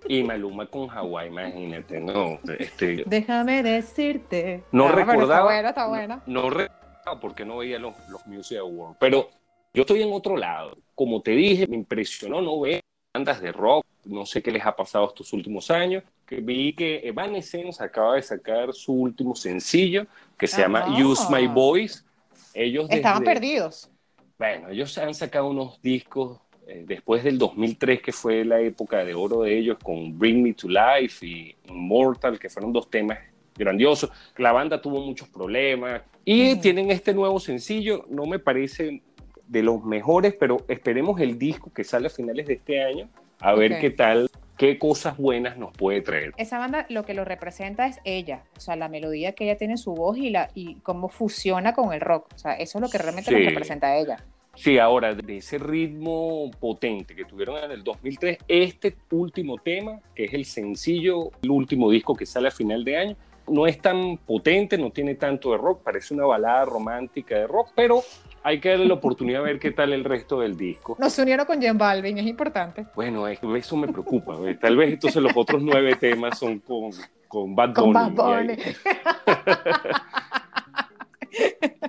Y 0.06 0.22
Maluma 0.22 0.66
con 0.66 0.86
Hawái, 0.86 1.28
imagínate, 1.28 1.98
no. 1.98 2.38
Este, 2.58 3.04
Déjame 3.06 3.62
decirte. 3.62 4.64
No 4.70 4.88
ah, 4.88 4.92
recordaba. 4.92 5.58
Está 5.58 5.86
buena, 5.86 6.22
No, 6.26 6.50
recordaba 6.50 7.18
porque 7.20 7.46
no 7.46 7.58
veía 7.58 7.78
los, 7.78 7.94
los 8.10 8.26
Music 8.26 8.58
Awards. 8.58 8.98
Pero 9.00 9.30
yo 9.72 9.82
estoy 9.82 10.02
en 10.02 10.12
otro 10.12 10.36
lado. 10.36 10.76
Como 10.94 11.22
te 11.22 11.30
dije, 11.30 11.66
me 11.66 11.76
impresionó 11.76 12.42
no 12.42 12.60
ver 12.60 12.82
bandas 13.14 13.40
de 13.40 13.50
rock. 13.50 13.86
No 14.04 14.26
sé 14.26 14.42
qué 14.42 14.50
les 14.50 14.66
ha 14.66 14.76
pasado 14.76 15.06
estos 15.06 15.32
últimos 15.32 15.70
años. 15.70 16.04
Que 16.26 16.36
vi 16.42 16.74
que 16.74 17.00
Evanescence 17.04 17.82
acaba 17.82 18.16
de 18.16 18.22
sacar 18.22 18.74
su 18.74 18.92
último 18.92 19.34
sencillo 19.34 20.06
que 20.36 20.46
se 20.46 20.60
llama 20.60 20.86
Use 21.02 21.24
My 21.30 21.46
Voice. 21.46 22.02
Ellos 22.54 22.86
estaban 22.90 23.24
perdidos. 23.24 23.90
Bueno, 24.38 24.70
ellos 24.70 24.96
han 24.98 25.14
sacado 25.14 25.48
unos 25.48 25.80
discos 25.82 26.40
eh, 26.66 26.84
después 26.86 27.24
del 27.24 27.38
2003, 27.38 28.02
que 28.02 28.12
fue 28.12 28.44
la 28.44 28.60
época 28.60 29.04
de 29.04 29.14
oro 29.14 29.42
de 29.42 29.58
ellos, 29.58 29.78
con 29.82 30.18
Bring 30.18 30.42
Me 30.42 30.54
to 30.54 30.68
Life 30.68 31.26
y 31.26 31.54
Immortal, 31.68 32.38
que 32.38 32.48
fueron 32.48 32.72
dos 32.72 32.90
temas 32.90 33.18
grandiosos. 33.56 34.10
La 34.36 34.52
banda 34.52 34.80
tuvo 34.80 35.00
muchos 35.00 35.28
problemas 35.28 36.02
y 36.24 36.56
tienen 36.56 36.90
este 36.90 37.14
nuevo 37.14 37.38
sencillo. 37.40 38.06
No 38.08 38.26
me 38.26 38.38
parece 38.38 39.02
de 39.46 39.62
los 39.62 39.84
mejores, 39.84 40.34
pero 40.38 40.64
esperemos 40.68 41.20
el 41.20 41.38
disco 41.38 41.72
que 41.72 41.84
sale 41.84 42.06
a 42.06 42.10
finales 42.10 42.46
de 42.46 42.54
este 42.54 42.82
año, 42.82 43.08
a 43.38 43.54
ver 43.54 43.78
qué 43.80 43.90
tal 43.90 44.28
qué 44.62 44.78
cosas 44.78 45.16
buenas 45.16 45.58
nos 45.58 45.72
puede 45.72 46.02
traer. 46.02 46.34
Esa 46.36 46.56
banda 46.56 46.86
lo 46.88 47.04
que 47.04 47.14
lo 47.14 47.24
representa 47.24 47.88
es 47.88 47.98
ella, 48.04 48.44
o 48.56 48.60
sea, 48.60 48.76
la 48.76 48.88
melodía 48.88 49.32
que 49.32 49.42
ella 49.42 49.56
tiene 49.56 49.74
en 49.74 49.78
su 49.78 49.92
voz 49.92 50.16
y, 50.16 50.30
la, 50.30 50.50
y 50.54 50.76
cómo 50.84 51.08
fusiona 51.08 51.74
con 51.74 51.92
el 51.92 52.00
rock, 52.00 52.28
o 52.32 52.38
sea, 52.38 52.52
eso 52.52 52.78
es 52.78 52.82
lo 52.82 52.88
que 52.88 52.98
realmente 52.98 53.32
lo 53.32 53.38
representa 53.38 53.88
a 53.88 53.96
ella. 53.96 54.24
Sí, 54.54 54.78
ahora, 54.78 55.16
de 55.16 55.38
ese 55.38 55.58
ritmo 55.58 56.48
potente 56.60 57.16
que 57.16 57.24
tuvieron 57.24 57.56
en 57.56 57.72
el 57.72 57.82
2003, 57.82 58.38
este 58.46 58.94
último 59.10 59.56
tema, 59.58 59.98
que 60.14 60.26
es 60.26 60.32
el 60.32 60.44
sencillo, 60.44 61.32
el 61.42 61.50
último 61.50 61.90
disco 61.90 62.14
que 62.14 62.24
sale 62.24 62.46
a 62.46 62.52
final 62.52 62.84
de 62.84 62.96
año, 62.96 63.16
no 63.48 63.66
es 63.66 63.80
tan 63.80 64.16
potente, 64.16 64.78
no 64.78 64.90
tiene 64.90 65.16
tanto 65.16 65.50
de 65.50 65.58
rock, 65.58 65.82
parece 65.82 66.14
una 66.14 66.26
balada 66.26 66.66
romántica 66.66 67.34
de 67.34 67.48
rock, 67.48 67.70
pero 67.74 68.04
hay 68.42 68.60
que 68.60 68.70
darle 68.70 68.86
la 68.86 68.94
oportunidad 68.94 69.40
de 69.40 69.44
ver 69.44 69.58
qué 69.58 69.70
tal 69.70 69.92
el 69.92 70.04
resto 70.04 70.40
del 70.40 70.56
disco. 70.56 70.96
Nos 70.98 71.18
unieron 71.18 71.46
con 71.46 71.60
Jen 71.60 71.78
Balvin, 71.78 72.18
es 72.18 72.26
importante. 72.26 72.86
Bueno, 72.94 73.26
eso 73.28 73.76
me 73.76 73.88
preocupa. 73.88 74.36
Tal 74.60 74.76
vez 74.76 74.94
entonces 74.94 75.22
los 75.22 75.32
otros 75.36 75.62
nueve 75.62 75.96
temas 75.96 76.38
son 76.38 76.58
con, 76.60 76.90
con 77.28 77.54
Bad 77.54 77.74
Bunny. 77.74 77.92
Con 77.92 77.92
Bad 77.92 78.10
Bunny. 78.12 78.56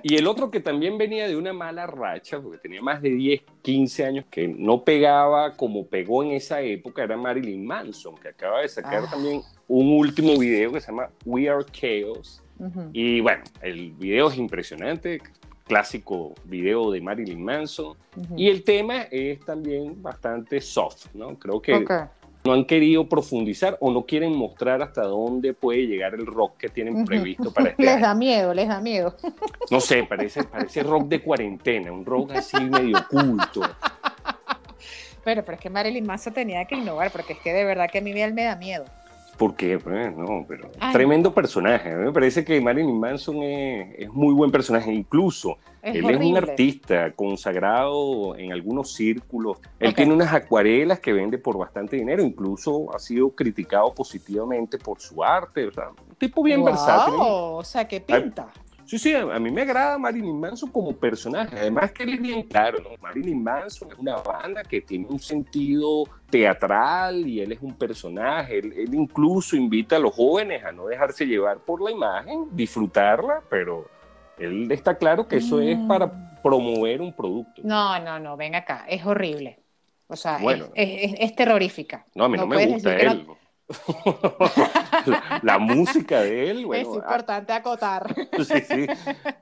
Y 0.02 0.16
el 0.16 0.26
otro 0.26 0.50
que 0.50 0.60
también 0.60 0.98
venía 0.98 1.26
de 1.26 1.34
una 1.34 1.54
mala 1.54 1.86
racha, 1.86 2.38
porque 2.38 2.58
tenía 2.58 2.82
más 2.82 3.00
de 3.00 3.10
10, 3.10 3.42
15 3.62 4.04
años 4.04 4.24
que 4.30 4.46
no 4.46 4.84
pegaba 4.84 5.56
como 5.56 5.86
pegó 5.86 6.22
en 6.22 6.32
esa 6.32 6.60
época, 6.60 7.04
era 7.04 7.16
Marilyn 7.16 7.64
Manson, 7.64 8.14
que 8.16 8.28
acaba 8.28 8.60
de 8.60 8.68
sacar 8.68 9.04
ah. 9.06 9.10
también 9.10 9.40
un 9.66 9.98
último 9.98 10.38
video 10.38 10.72
que 10.72 10.80
se 10.82 10.88
llama 10.88 11.08
We 11.24 11.48
Are 11.48 11.64
Chaos. 11.64 12.42
Y 12.92 13.20
bueno, 13.20 13.42
el 13.62 13.92
video 13.92 14.28
es 14.28 14.36
impresionante, 14.36 15.20
clásico 15.64 16.34
video 16.44 16.90
de 16.90 17.00
Marilyn 17.00 17.42
Manson. 17.42 17.96
Y 18.36 18.48
el 18.48 18.62
tema 18.62 19.02
es 19.10 19.40
también 19.40 20.00
bastante 20.02 20.60
soft, 20.60 21.06
¿no? 21.14 21.38
Creo 21.38 21.60
que 21.60 21.84
no 22.44 22.52
han 22.52 22.66
querido 22.66 23.08
profundizar 23.08 23.78
o 23.80 23.90
no 23.90 24.04
quieren 24.04 24.36
mostrar 24.36 24.82
hasta 24.82 25.02
dónde 25.02 25.54
puede 25.54 25.86
llegar 25.86 26.14
el 26.14 26.26
rock 26.26 26.58
que 26.58 26.68
tienen 26.68 27.04
previsto 27.06 27.52
para 27.52 27.70
este 27.70 27.82
Les 27.82 28.00
da 28.00 28.14
miedo, 28.14 28.52
les 28.52 28.68
da 28.68 28.80
miedo. 28.80 29.16
No 29.70 29.80
sé, 29.80 30.04
parece, 30.04 30.44
parece 30.44 30.82
rock 30.82 31.08
de 31.08 31.22
cuarentena, 31.22 31.90
un 31.90 32.04
rock 32.04 32.32
así 32.32 32.60
medio 32.60 32.98
oculto. 32.98 33.62
Pero, 35.24 35.42
pero 35.42 35.56
es 35.56 35.60
que 35.60 35.70
Marilyn 35.70 36.04
Manson 36.04 36.34
tenía 36.34 36.66
que 36.66 36.74
innovar, 36.74 37.10
porque 37.10 37.32
es 37.32 37.38
que 37.38 37.54
de 37.54 37.64
verdad 37.64 37.88
que 37.90 37.98
a 37.98 38.00
mí 38.02 38.12
me 38.12 38.44
da 38.44 38.56
miedo. 38.56 38.84
Porque, 39.36 39.78
pues, 39.78 40.16
no, 40.16 40.44
pero 40.46 40.70
tremendo 40.92 41.34
personaje. 41.34 41.92
A 41.92 41.96
mí 41.96 42.04
me 42.04 42.12
parece 42.12 42.44
que 42.44 42.60
Marilyn 42.60 42.98
Manson 42.98 43.42
es, 43.42 43.94
es 43.98 44.12
muy 44.12 44.32
buen 44.32 44.50
personaje. 44.50 44.92
Incluso 44.92 45.58
él 45.82 46.08
es 46.08 46.20
un 46.20 46.36
artista 46.36 47.12
consagrado 47.12 48.36
en 48.36 48.52
algunos 48.52 48.94
círculos. 48.94 49.58
Él 49.78 49.94
tiene 49.94 50.14
unas 50.14 50.32
acuarelas 50.32 50.98
que 50.98 51.12
vende 51.12 51.36
por 51.36 51.58
bastante 51.58 51.96
dinero. 51.96 52.22
Incluso 52.22 52.94
ha 52.94 52.98
sido 52.98 53.30
criticado 53.30 53.92
positivamente 53.92 54.78
por 54.78 55.00
su 55.00 55.22
arte. 55.22 55.66
O 55.66 55.72
sea, 55.72 55.88
un 55.90 56.14
tipo 56.16 56.42
bien 56.42 56.64
versátil. 56.64 57.14
O 57.18 57.62
sea, 57.64 57.86
que 57.86 58.00
pinta. 58.00 58.48
Sí, 58.86 58.98
sí, 58.98 59.14
a, 59.14 59.38
mí 59.38 59.50
me 59.50 59.62
agrada 59.62 59.98
Marilyn 59.98 60.38
Manson 60.38 60.70
como 60.70 60.92
personaje. 60.92 61.56
Además 61.58 61.92
que 61.92 62.02
él 62.02 62.14
es 62.14 62.20
bien 62.20 62.42
claro, 62.42 62.78
¿no? 62.82 62.90
Marilyn 63.00 63.42
Manson 63.42 63.90
es 63.90 63.98
una 63.98 64.16
banda 64.16 64.62
que 64.62 64.80
tiene 64.80 65.06
un 65.08 65.18
sentido 65.18 66.04
teatral 66.30 67.26
y 67.26 67.40
él 67.40 67.52
es 67.52 67.62
un 67.62 67.74
personaje. 67.74 68.58
Él, 68.58 68.94
incluso 68.94 69.56
invita 69.56 69.96
a 69.96 69.98
los 69.98 70.14
jóvenes 70.14 70.64
a 70.64 70.72
no 70.72 70.86
dejarse 70.86 71.26
llevar 71.26 71.58
por 71.58 71.82
la 71.82 71.90
imagen, 71.90 72.48
disfrutarla, 72.52 73.42
pero 73.48 73.88
él 74.38 74.70
está 74.70 74.96
claro 74.96 75.26
que 75.26 75.36
eso 75.36 75.60
es 75.60 75.78
para 75.88 76.06
mm. 76.06 76.42
promover 76.42 77.00
un 77.00 77.12
producto. 77.12 77.62
No, 77.64 77.98
no, 78.00 78.18
no, 78.18 78.36
ven 78.36 78.54
acá, 78.54 78.84
es 78.88 79.04
horrible. 79.06 79.60
O 80.06 80.16
sea, 80.16 80.38
es, 80.74 81.34
terrorífica. 81.34 82.04
No, 82.14 82.24
a 82.24 82.28
mí 82.28 82.36
no, 82.36 82.46
me 82.46 82.66
gusta 82.66 82.94
él 82.96 83.26
la, 85.42 85.58
música 85.58 86.20
de 86.20 86.50
él, 86.50 86.66
bueno, 86.66 86.90
es 86.90 86.96
importante 86.96 87.52
acotar. 87.52 88.14
Sí, 88.44 88.60
sí. 88.60 88.86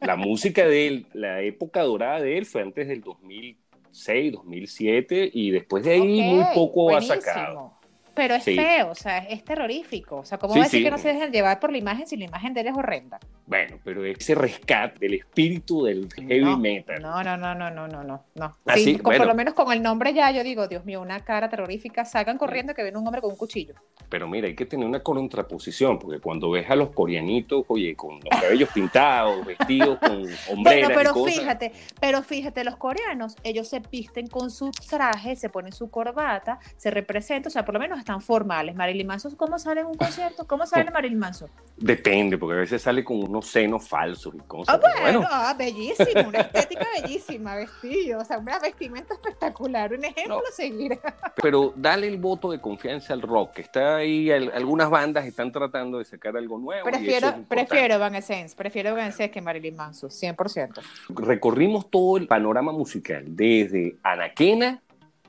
La 0.00 0.16
música 0.16 0.66
de 0.66 0.86
él, 0.86 1.06
la 1.12 1.40
época 1.42 1.82
dorada 1.82 2.20
de 2.20 2.38
él 2.38 2.46
fue 2.46 2.62
antes 2.62 2.86
del 2.86 3.00
2006, 3.00 4.32
2007 4.32 5.30
y 5.32 5.50
después 5.50 5.84
de 5.84 5.92
ahí 5.92 6.22
muy 6.22 6.44
poco 6.54 6.94
ha 6.94 7.00
sacado. 7.00 7.81
Pero 8.14 8.34
es 8.34 8.44
feo, 8.44 8.90
o 8.90 8.94
sea, 8.94 9.18
es 9.18 9.44
terrorífico. 9.44 10.16
O 10.18 10.24
sea, 10.24 10.38
¿cómo 10.38 10.54
va 10.54 10.60
a 10.60 10.64
decir 10.64 10.82
que 10.82 10.90
no 10.90 10.98
se 10.98 11.12
dejan 11.12 11.32
llevar 11.32 11.60
por 11.60 11.72
la 11.72 11.78
imagen 11.78 12.06
si 12.06 12.16
la 12.16 12.24
imagen 12.24 12.52
de 12.54 12.60
él 12.60 12.66
es 12.68 12.76
horrenda? 12.76 13.18
Bueno, 13.46 13.78
pero 13.84 14.04
ese 14.04 14.34
rescate 14.34 14.98
del 15.00 15.14
espíritu 15.14 15.84
del 15.84 16.08
heavy 16.14 16.56
metal. 16.56 17.00
No, 17.00 17.22
no, 17.22 17.36
no, 17.36 17.54
no, 17.54 17.70
no, 17.70 17.88
no, 17.88 18.02
no. 18.02 18.24
no. 18.34 18.56
Así, 18.66 18.98
ah, 18.98 19.02
Por 19.02 19.26
lo 19.26 19.34
menos 19.34 19.54
con 19.54 19.72
el 19.72 19.82
nombre 19.82 20.12
ya 20.14 20.30
yo 20.30 20.44
digo, 20.44 20.68
Dios 20.68 20.84
mío, 20.84 21.00
una 21.00 21.20
cara 21.20 21.48
terrorífica, 21.48 22.04
sacan 22.04 22.38
corriendo 22.38 22.74
que 22.74 22.82
viene 22.82 22.98
un 22.98 23.06
hombre 23.06 23.20
con 23.20 23.30
un 23.30 23.36
cuchillo. 23.36 23.74
Pero 24.08 24.28
mira, 24.28 24.46
hay 24.46 24.54
que 24.54 24.66
tener 24.66 24.86
una 24.86 25.00
contraposición, 25.00 25.98
porque 25.98 26.20
cuando 26.20 26.50
ves 26.50 26.68
a 26.70 26.76
los 26.76 26.90
coreanitos, 26.90 27.64
oye, 27.68 27.94
con 27.96 28.14
los 28.14 28.40
cabellos 28.40 28.68
pintados, 28.70 29.44
vestidos 29.46 29.98
con 29.98 30.26
hombreras 30.50 30.88
bueno, 30.94 31.12
pero 31.12 31.28
y 31.28 31.32
fíjate, 31.32 31.72
pero 32.00 32.22
fíjate, 32.22 32.64
los 32.64 32.76
coreanos, 32.76 33.36
ellos 33.42 33.68
se 33.68 33.80
visten 33.90 34.26
con 34.26 34.50
su 34.50 34.70
traje, 34.70 35.36
se 35.36 35.48
ponen 35.48 35.72
su 35.72 35.90
corbata, 35.90 36.58
se 36.76 36.90
representan, 36.90 37.48
o 37.48 37.50
sea, 37.50 37.64
por 37.64 37.74
lo 37.74 37.80
menos 37.80 38.01
están 38.02 38.20
formales. 38.20 38.74
Marilyn 38.74 39.06
Manson, 39.06 39.34
¿cómo 39.36 39.58
sale 39.58 39.80
en 39.80 39.86
un 39.86 39.94
concierto? 39.94 40.46
¿Cómo 40.46 40.66
sale 40.66 40.90
Marilyn 40.90 41.18
Manson? 41.18 41.48
Depende, 41.76 42.36
porque 42.36 42.56
a 42.56 42.60
veces 42.60 42.82
sale 42.82 43.02
con 43.02 43.22
unos 43.22 43.46
senos 43.46 43.88
falsos 43.88 44.34
y 44.34 44.38
cosas. 44.40 44.78
Ah, 44.82 45.00
bueno, 45.00 45.24
ah, 45.28 45.54
bellísimo, 45.56 46.28
una 46.28 46.40
estética 46.40 46.86
bellísima, 47.00 47.56
vestido, 47.56 48.20
o 48.20 48.24
sea, 48.24 48.38
una 48.38 48.58
vestimenta 48.58 49.14
espectacular, 49.14 49.92
un 49.92 50.04
ejemplo 50.04 50.42
a 50.46 50.52
seguir. 50.52 50.98
Pero 51.42 51.72
dale 51.74 52.06
el 52.06 52.18
voto 52.18 52.50
de 52.50 52.60
confianza 52.60 53.14
al 53.14 53.22
rock, 53.22 53.54
que 53.54 53.62
está 53.62 53.96
ahí, 53.96 54.30
algunas 54.30 54.90
bandas 54.90 55.24
están 55.24 55.50
tratando 55.50 55.98
de 55.98 56.04
sacar 56.04 56.36
algo 56.36 56.58
nuevo. 56.58 56.84
Prefiero, 56.84 57.34
prefiero 57.48 57.98
Van 57.98 58.14
Essence, 58.14 58.54
prefiero 58.54 58.94
Van 58.94 59.08
Essence 59.08 59.30
que 59.30 59.40
Marilyn 59.40 59.76
Manson, 59.76 60.10
100%. 60.10 60.82
Recorrimos 61.08 61.90
todo 61.90 62.16
el 62.16 62.26
panorama 62.26 62.72
musical, 62.72 63.24
desde 63.28 63.96
Anaquena 64.02 64.82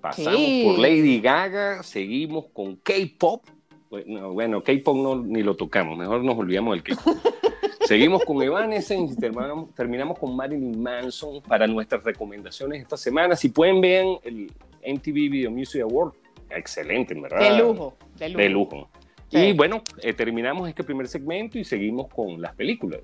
Pasamos 0.04 0.42
por 0.66 0.80
Lady 0.80 1.22
Gaga, 1.22 1.82
seguimos 1.82 2.48
con 2.52 2.76
K-pop. 2.76 3.42
Bueno, 3.90 4.62
K-pop 4.62 4.98
no, 4.98 5.16
ni 5.16 5.42
lo 5.44 5.56
tocamos, 5.56 5.98
mejor 5.98 6.22
nos 6.26 6.38
olvidamos 6.38 6.74
del 6.74 6.84
K-pop. 6.84 7.16
seguimos 7.88 8.26
con 8.26 8.44
Evanescence 8.44 9.14
y 9.14 9.16
terminamos, 9.16 9.74
terminamos 9.74 10.20
con 10.20 10.36
Marilyn 10.36 10.84
Manson 10.84 11.42
para 11.44 11.68
nuestras 11.68 12.04
recomendaciones 12.04 12.82
esta 12.82 12.98
semana. 12.98 13.38
Si 13.38 13.48
pueden, 13.48 13.80
vean 13.80 14.18
el 14.24 14.52
MTV 14.86 15.14
Video 15.14 15.50
Music 15.50 15.84
Award. 15.84 16.12
Excelente, 16.50 17.14
¿verdad? 17.14 17.40
De 17.40 17.64
lujo, 17.64 17.96
de 18.18 18.28
lujo. 18.28 18.42
De 18.42 18.50
lujo. 18.50 18.90
Y 19.32 19.54
bueno, 19.54 19.84
eh, 20.02 20.12
terminamos 20.12 20.68
este 20.68 20.84
primer 20.84 21.08
segmento 21.08 21.58
y 21.58 21.64
seguimos 21.64 22.10
con 22.14 22.42
las 22.42 22.54
películas. 22.56 23.00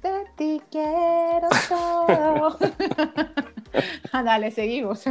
De 0.00 0.24
ti 0.36 0.62
quiero 0.70 1.48
todo. 1.68 2.58
Ah, 4.12 4.22
dale, 4.22 4.52
seguimos. 4.52 5.04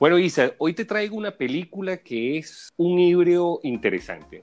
Bueno, 0.00 0.18
Isa, 0.18 0.52
hoy 0.56 0.72
te 0.72 0.86
traigo 0.86 1.14
una 1.14 1.30
película 1.30 1.98
que 1.98 2.38
es 2.38 2.72
un 2.78 2.98
híbrido 2.98 3.60
interesante. 3.62 4.40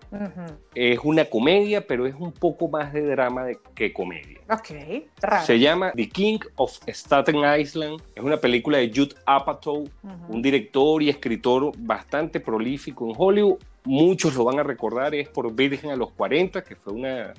Es 0.75 0.99
una 1.03 1.25
comedia, 1.25 1.87
pero 1.87 2.05
es 2.05 2.13
un 2.13 2.31
poco 2.31 2.67
más 2.67 2.93
de 2.93 3.01
drama 3.01 3.47
que 3.73 3.91
comedia. 3.91 4.39
Ok, 4.51 4.69
Se 5.43 5.57
llama 5.57 5.93
The 5.95 6.09
King 6.09 6.37
of 6.57 6.77
Staten 6.85 7.37
Island. 7.59 7.99
Es 8.13 8.23
una 8.23 8.37
película 8.37 8.77
de 8.77 8.91
Judd 8.95 9.13
Apatow, 9.25 9.89
un 10.29 10.41
director 10.43 11.01
y 11.01 11.09
escritor 11.09 11.71
bastante 11.75 12.39
prolífico 12.39 13.09
en 13.09 13.15
Hollywood. 13.17 13.57
Muchos 13.87 14.35
lo 14.35 14.43
van 14.43 14.59
a 14.59 14.63
recordar, 14.63 15.15
es 15.15 15.29
por 15.29 15.51
Virgen 15.53 15.91
a 15.91 15.95
los 15.95 16.11
40, 16.11 16.63
que 16.63 16.75
fue 16.75 16.93
una, 16.93 17.33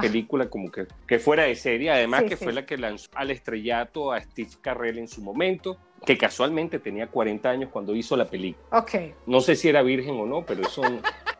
película 0.00 0.48
como 0.48 0.70
que, 0.70 0.86
que, 1.06 1.18
fuera 1.18 1.44
de 1.44 1.54
serie, 1.54 1.90
además 1.90 2.24
que 2.24 2.36
fue 2.36 2.52
la 2.52 2.64
que 2.64 2.78
lanzó 2.78 3.10
al 3.14 3.30
estrellato 3.30 4.10
a 4.12 4.20
Steve 4.20 4.50
Carrell 4.62 4.98
en 4.98 5.08
su 5.08 5.20
momento 5.20 5.76
que 6.04 6.16
casualmente 6.16 6.78
tenía 6.78 7.06
40 7.06 7.50
años 7.50 7.70
cuando 7.70 7.94
hizo 7.94 8.16
la 8.16 8.24
película. 8.24 8.78
Ok. 8.78 8.94
No 9.26 9.40
sé 9.40 9.56
si 9.56 9.68
era 9.68 9.82
virgen 9.82 10.18
o 10.18 10.26
no, 10.26 10.44
pero 10.44 10.62
eso 10.62 10.82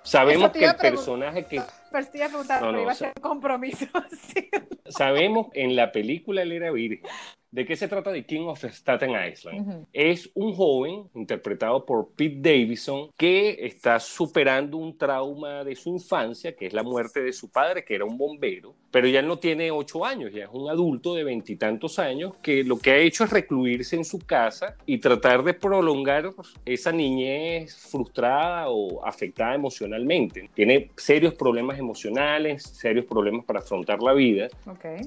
sabemos 0.02 0.50
que 0.50 0.64
el 0.64 0.76
personaje 0.76 1.46
que... 1.46 1.62
Pero 1.90 2.04
estoy 2.04 2.20
preguntar, 2.20 2.62
no, 2.62 2.80
iba 2.80 2.92
a 2.92 2.94
ser 2.94 3.12
compromiso. 3.20 3.86
Sabemos 4.88 5.48
en 5.54 5.76
la 5.76 5.92
película 5.92 6.42
él 6.42 6.52
era 6.52 6.70
virgen. 6.70 7.10
¿De 7.52 7.66
qué 7.66 7.74
se 7.74 7.88
trata 7.88 8.12
de 8.12 8.24
King 8.24 8.46
of 8.46 8.62
Staten 8.64 9.10
Island? 9.10 9.86
Es 9.92 10.30
un 10.34 10.54
joven 10.54 11.10
interpretado 11.14 11.84
por 11.84 12.10
Pete 12.14 12.36
Davidson 12.38 13.10
que 13.16 13.66
está 13.66 13.98
superando 13.98 14.76
un 14.76 14.96
trauma 14.96 15.64
de 15.64 15.74
su 15.74 15.90
infancia, 15.90 16.54
que 16.54 16.66
es 16.66 16.72
la 16.72 16.84
muerte 16.84 17.20
de 17.20 17.32
su 17.32 17.50
padre, 17.50 17.84
que 17.84 17.96
era 17.96 18.04
un 18.04 18.16
bombero, 18.16 18.76
pero 18.92 19.08
ya 19.08 19.20
no 19.20 19.40
tiene 19.40 19.72
ocho 19.72 20.04
años, 20.04 20.32
ya 20.32 20.44
es 20.44 20.50
un 20.52 20.70
adulto 20.70 21.16
de 21.16 21.24
veintitantos 21.24 21.98
años 21.98 22.36
que 22.40 22.62
lo 22.62 22.78
que 22.78 22.92
ha 22.92 22.98
hecho 22.98 23.24
es 23.24 23.30
recluirse 23.30 23.96
en 23.96 24.04
su 24.04 24.20
casa 24.20 24.76
y 24.86 24.98
tratar 24.98 25.42
de 25.42 25.54
prolongar 25.54 26.30
esa 26.64 26.92
niñez 26.92 27.76
frustrada 27.76 28.68
o 28.68 29.04
afectada 29.04 29.56
emocionalmente. 29.56 30.50
Tiene 30.54 30.90
serios 30.96 31.34
problemas 31.34 31.80
emocionales, 31.80 32.62
serios 32.62 33.06
problemas 33.06 33.44
para 33.44 33.58
afrontar 33.58 34.00
la 34.00 34.12
vida. 34.12 34.46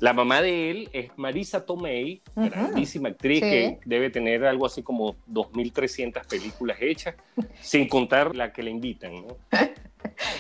La 0.02 0.12
mamá 0.12 0.42
de 0.42 0.72
él 0.72 0.90
es 0.92 1.10
Marisa 1.16 1.66
Tomei, 1.66 2.22
grandísima 2.36 3.10
actriz 3.10 3.42
que 3.42 3.80
debe 3.86 4.10
tener 4.10 4.46
algo 4.46 4.66
así 4.66 4.82
como 4.84 5.16
2.300 5.32 6.26
películas 6.26 6.78
hechas, 6.80 7.16
sin 7.62 7.88
contar 7.88 8.36
la 8.36 8.52
que 8.52 8.64
le 8.64 8.72
invitan. 8.72 9.14
¿no? 9.14 9.38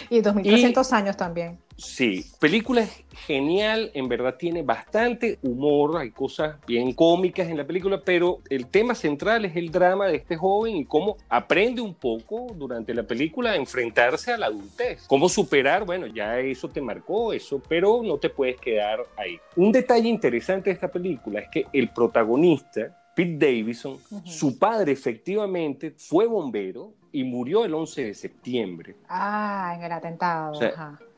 Y 0.09 0.21
2.300 0.21 0.91
años 0.93 1.17
también. 1.17 1.59
Sí, 1.75 2.23
película 2.39 2.87
genial, 3.25 3.89
en 3.95 4.07
verdad 4.07 4.35
tiene 4.37 4.61
bastante 4.61 5.39
humor, 5.41 5.97
hay 5.97 6.11
cosas 6.11 6.57
bien 6.67 6.93
cómicas 6.93 7.49
en 7.49 7.57
la 7.57 7.65
película, 7.65 7.99
pero 8.03 8.41
el 8.49 8.67
tema 8.67 8.93
central 8.93 9.45
es 9.45 9.55
el 9.55 9.71
drama 9.71 10.07
de 10.07 10.17
este 10.17 10.35
joven 10.35 10.75
y 10.75 10.85
cómo 10.85 11.17
aprende 11.29 11.81
un 11.81 11.95
poco 11.95 12.47
durante 12.55 12.93
la 12.93 13.03
película 13.03 13.51
a 13.51 13.55
enfrentarse 13.55 14.31
a 14.31 14.37
la 14.37 14.47
adultez. 14.47 15.05
Cómo 15.07 15.27
superar, 15.27 15.83
bueno, 15.83 16.05
ya 16.05 16.39
eso 16.39 16.69
te 16.69 16.79
marcó, 16.79 17.33
eso, 17.33 17.61
pero 17.67 18.01
no 18.03 18.17
te 18.17 18.29
puedes 18.29 18.57
quedar 18.57 18.99
ahí. 19.17 19.39
Un 19.55 19.71
detalle 19.71 20.09
interesante 20.09 20.69
de 20.69 20.75
esta 20.75 20.89
película 20.89 21.39
es 21.39 21.49
que 21.49 21.65
el 21.73 21.89
protagonista, 21.89 23.02
Pete 23.15 23.37
Davidson, 23.45 23.97
su 24.25 24.57
padre 24.57 24.91
efectivamente 24.91 25.93
fue 25.97 26.25
bombero 26.25 26.93
y 27.11 27.23
murió 27.23 27.63
el 27.63 27.73
11 27.73 28.05
de 28.05 28.13
septiembre. 28.15 28.95
Ah, 29.07 29.75
en 29.77 29.83
el 29.83 29.91
atentado. 29.91 30.59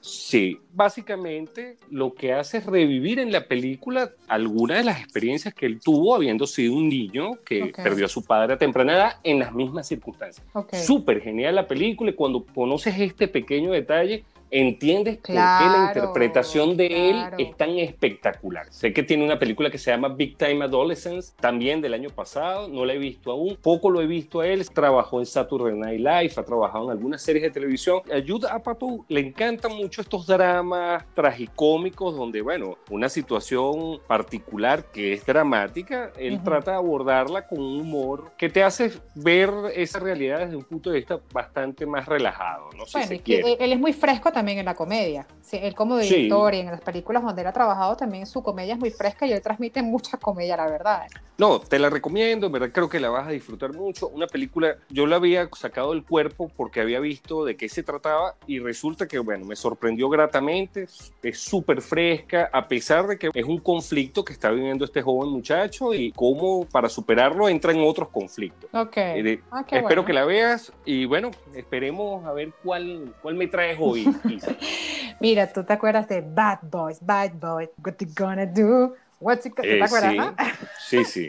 Sí, 0.02 0.60
básicamente 0.72 1.78
lo 1.90 2.14
que 2.14 2.32
hace 2.34 2.58
es 2.58 2.66
revivir 2.68 3.18
en 3.18 3.32
la 3.32 3.48
película 3.48 4.12
algunas 4.28 4.78
de 4.78 4.84
las 4.84 5.00
experiencias 5.00 5.52
que 5.54 5.66
él 5.66 5.80
tuvo 5.80 6.14
habiendo 6.14 6.46
sido 6.46 6.76
un 6.76 6.90
niño 6.90 7.32
que 7.44 7.74
perdió 7.76 8.06
a 8.06 8.10
su 8.10 8.24
padre 8.24 8.54
a 8.54 8.58
temprana 8.58 8.94
edad 8.94 9.12
en 9.24 9.40
las 9.40 9.52
mismas 9.52 9.88
circunstancias. 9.88 10.46
Súper 10.74 11.22
genial 11.22 11.56
la 11.56 11.68
película 11.68 12.12
y 12.12 12.14
cuando 12.14 12.46
conoces 12.46 13.00
este 13.00 13.28
pequeño 13.28 13.72
detalle, 13.72 14.26
entiendes 14.52 15.18
por 15.18 15.28
qué 15.28 15.34
la 15.34 15.92
interpretación 15.94 16.78
de 16.78 17.10
él 17.10 17.18
es 17.38 17.56
tan 17.58 17.78
espectacular. 17.78 18.68
Sé 18.72 18.94
que 18.94 19.04
tiene 19.04 19.24
una 19.26 19.40
película 19.40 19.70
que 19.70 19.78
se 19.78 19.92
llama 19.92 20.10
Big 20.10 20.38
Time 20.38 20.64
Adolescence, 20.66 21.34
también 21.40 21.82
del 21.82 21.94
año 21.94 22.10
pasado, 22.10 22.68
no 22.68 22.86
la 22.86 22.94
he 22.94 22.98
visto 22.98 23.32
aún, 23.32 23.58
poco 23.62 23.90
lo 23.90 24.02
he 24.02 24.08
visto 24.08 24.42
a 24.42 24.48
él, 24.48 24.68
trabajó 24.70 25.20
en 25.20 25.26
Saturday 25.26 25.78
Night 25.78 26.00
Live, 26.00 26.34
ha 26.38 26.44
trabajado 26.44 26.86
en 26.86 26.92
algunas 26.92 27.22
series 27.22 27.44
de 27.44 27.52
televisión. 27.52 28.02
Ayuda 28.12 28.54
a 28.54 28.60
Pato 28.60 29.06
le 29.08 29.20
encantan 29.20 29.74
mucho 29.74 30.02
estos 30.02 30.28
dramas 30.28 31.04
tragicómicos 31.14 32.16
donde, 32.16 32.42
bueno, 32.42 32.78
una 32.90 33.10
situación 33.10 34.00
particular 34.08 34.86
que 34.92 35.14
es 35.14 35.26
dramática, 35.26 36.12
él 36.18 36.42
trata 36.44 36.72
de 36.72 36.78
abordarla 36.78 37.48
con 37.48 37.60
un 37.60 37.82
humor 37.82 38.32
que 38.38 38.50
te 38.50 38.64
hace 38.64 38.92
ver 39.16 39.50
esa 39.76 40.00
realidad 40.00 40.40
desde 40.40 40.56
un 40.56 40.64
punto 40.64 40.90
de 40.90 40.98
vista 40.98 41.20
bastante 41.34 41.86
más 41.86 42.06
relajado. 42.06 42.70
No 42.78 42.86
sé 42.86 43.04
si 43.04 43.34
él 43.36 43.72
es 43.74 43.80
muy 43.80 43.94
fresco 43.94 44.32
también 44.36 44.60
en 44.60 44.66
la 44.66 44.76
comedia. 44.76 45.26
Sí, 45.42 45.58
él 45.62 45.74
como 45.74 45.98
director 45.98 46.54
y 46.54 46.60
en 46.60 46.66
las 46.66 46.82
películas 46.82 47.24
donde 47.24 47.42
él 47.42 47.48
ha 47.48 47.54
trabajado 47.54 47.96
también 47.96 48.26
su 48.26 48.44
comedia 48.44 48.74
es 48.74 48.80
muy 48.80 48.92
fresca 48.92 49.26
y 49.26 49.32
él 49.32 49.42
transmite 49.42 49.82
mucha 49.82 50.18
comedia, 50.18 50.58
la 50.58 50.68
verdad. 50.68 51.04
No, 51.38 51.60
te 51.60 51.80
la 51.80 51.90
recomiendo, 51.90 52.48
en 52.48 52.52
verdad 52.54 52.70
creo 52.72 52.88
que 52.88 53.00
la 53.00 53.10
vas 53.10 53.28
a 53.28 53.32
disfrutar 53.32 53.74
mucho. 53.74 54.08
Una 54.08 54.26
película, 54.28 54.78
yo 54.90 55.06
la 55.06 55.18
había 55.18 55.50
sacado 55.58 55.92
del 55.92 56.04
cuerpo 56.04 56.50
porque 56.56 56.80
había 56.80 57.00
visto 57.02 57.44
de 57.44 57.58
qué 57.58 57.68
se 57.68 57.84
trataba 57.84 58.36
y 58.48 58.60
resulta 58.60 59.08
que, 59.08 59.20
bueno, 59.20 59.46
me 59.46 59.56
sorprendió 59.56 60.08
gratamente, 60.08 60.88
es 61.22 61.40
súper 61.40 61.82
fresca, 61.82 62.50
a 62.54 62.68
pesar 62.68 63.08
de 63.08 63.18
que 63.18 63.32
es 63.34 63.46
un 63.46 63.60
conflicto 63.60 64.24
que 64.24 64.32
está 64.32 64.50
viviendo 64.50 64.86
este 64.86 65.02
joven 65.02 65.30
muchacho 65.30 65.94
y 65.94 66.12
cómo 66.14 66.66
para 66.66 66.88
superarlo 66.88 67.50
entra 67.50 67.74
en 67.74 67.82
otros 67.82 68.10
conflictos. 68.10 68.70
Ok. 68.74 68.98
Eh, 68.98 69.42
ah, 69.52 69.66
espero 69.70 70.06
que 70.06 70.14
la 70.14 70.24
veas 70.24 70.72
y 70.86 71.06
bueno, 71.06 71.32
esperemos 71.54 72.26
a 72.26 72.32
ver 72.32 72.54
cuál, 72.64 73.14
cuál 73.22 73.36
me 73.36 73.48
traes 73.48 73.78
hoy. 73.80 74.06
Mira, 75.20 75.52
tú 75.52 75.64
te 75.64 75.74
acuerdas 75.74 76.08
de 76.08 76.22
Bad 76.22 76.60
Boys, 76.64 77.00
Bad 77.02 77.34
Boys, 77.34 77.70
what 77.84 77.96
you 78.00 78.08
gonna 78.16 78.46
do? 78.46 78.94
What's 79.20 79.46
it, 79.46 79.56
¿Te 79.56 79.78
eh, 79.78 79.84
acuerdas? 79.84 80.36
Sí, 80.80 81.04
sí. 81.06 81.28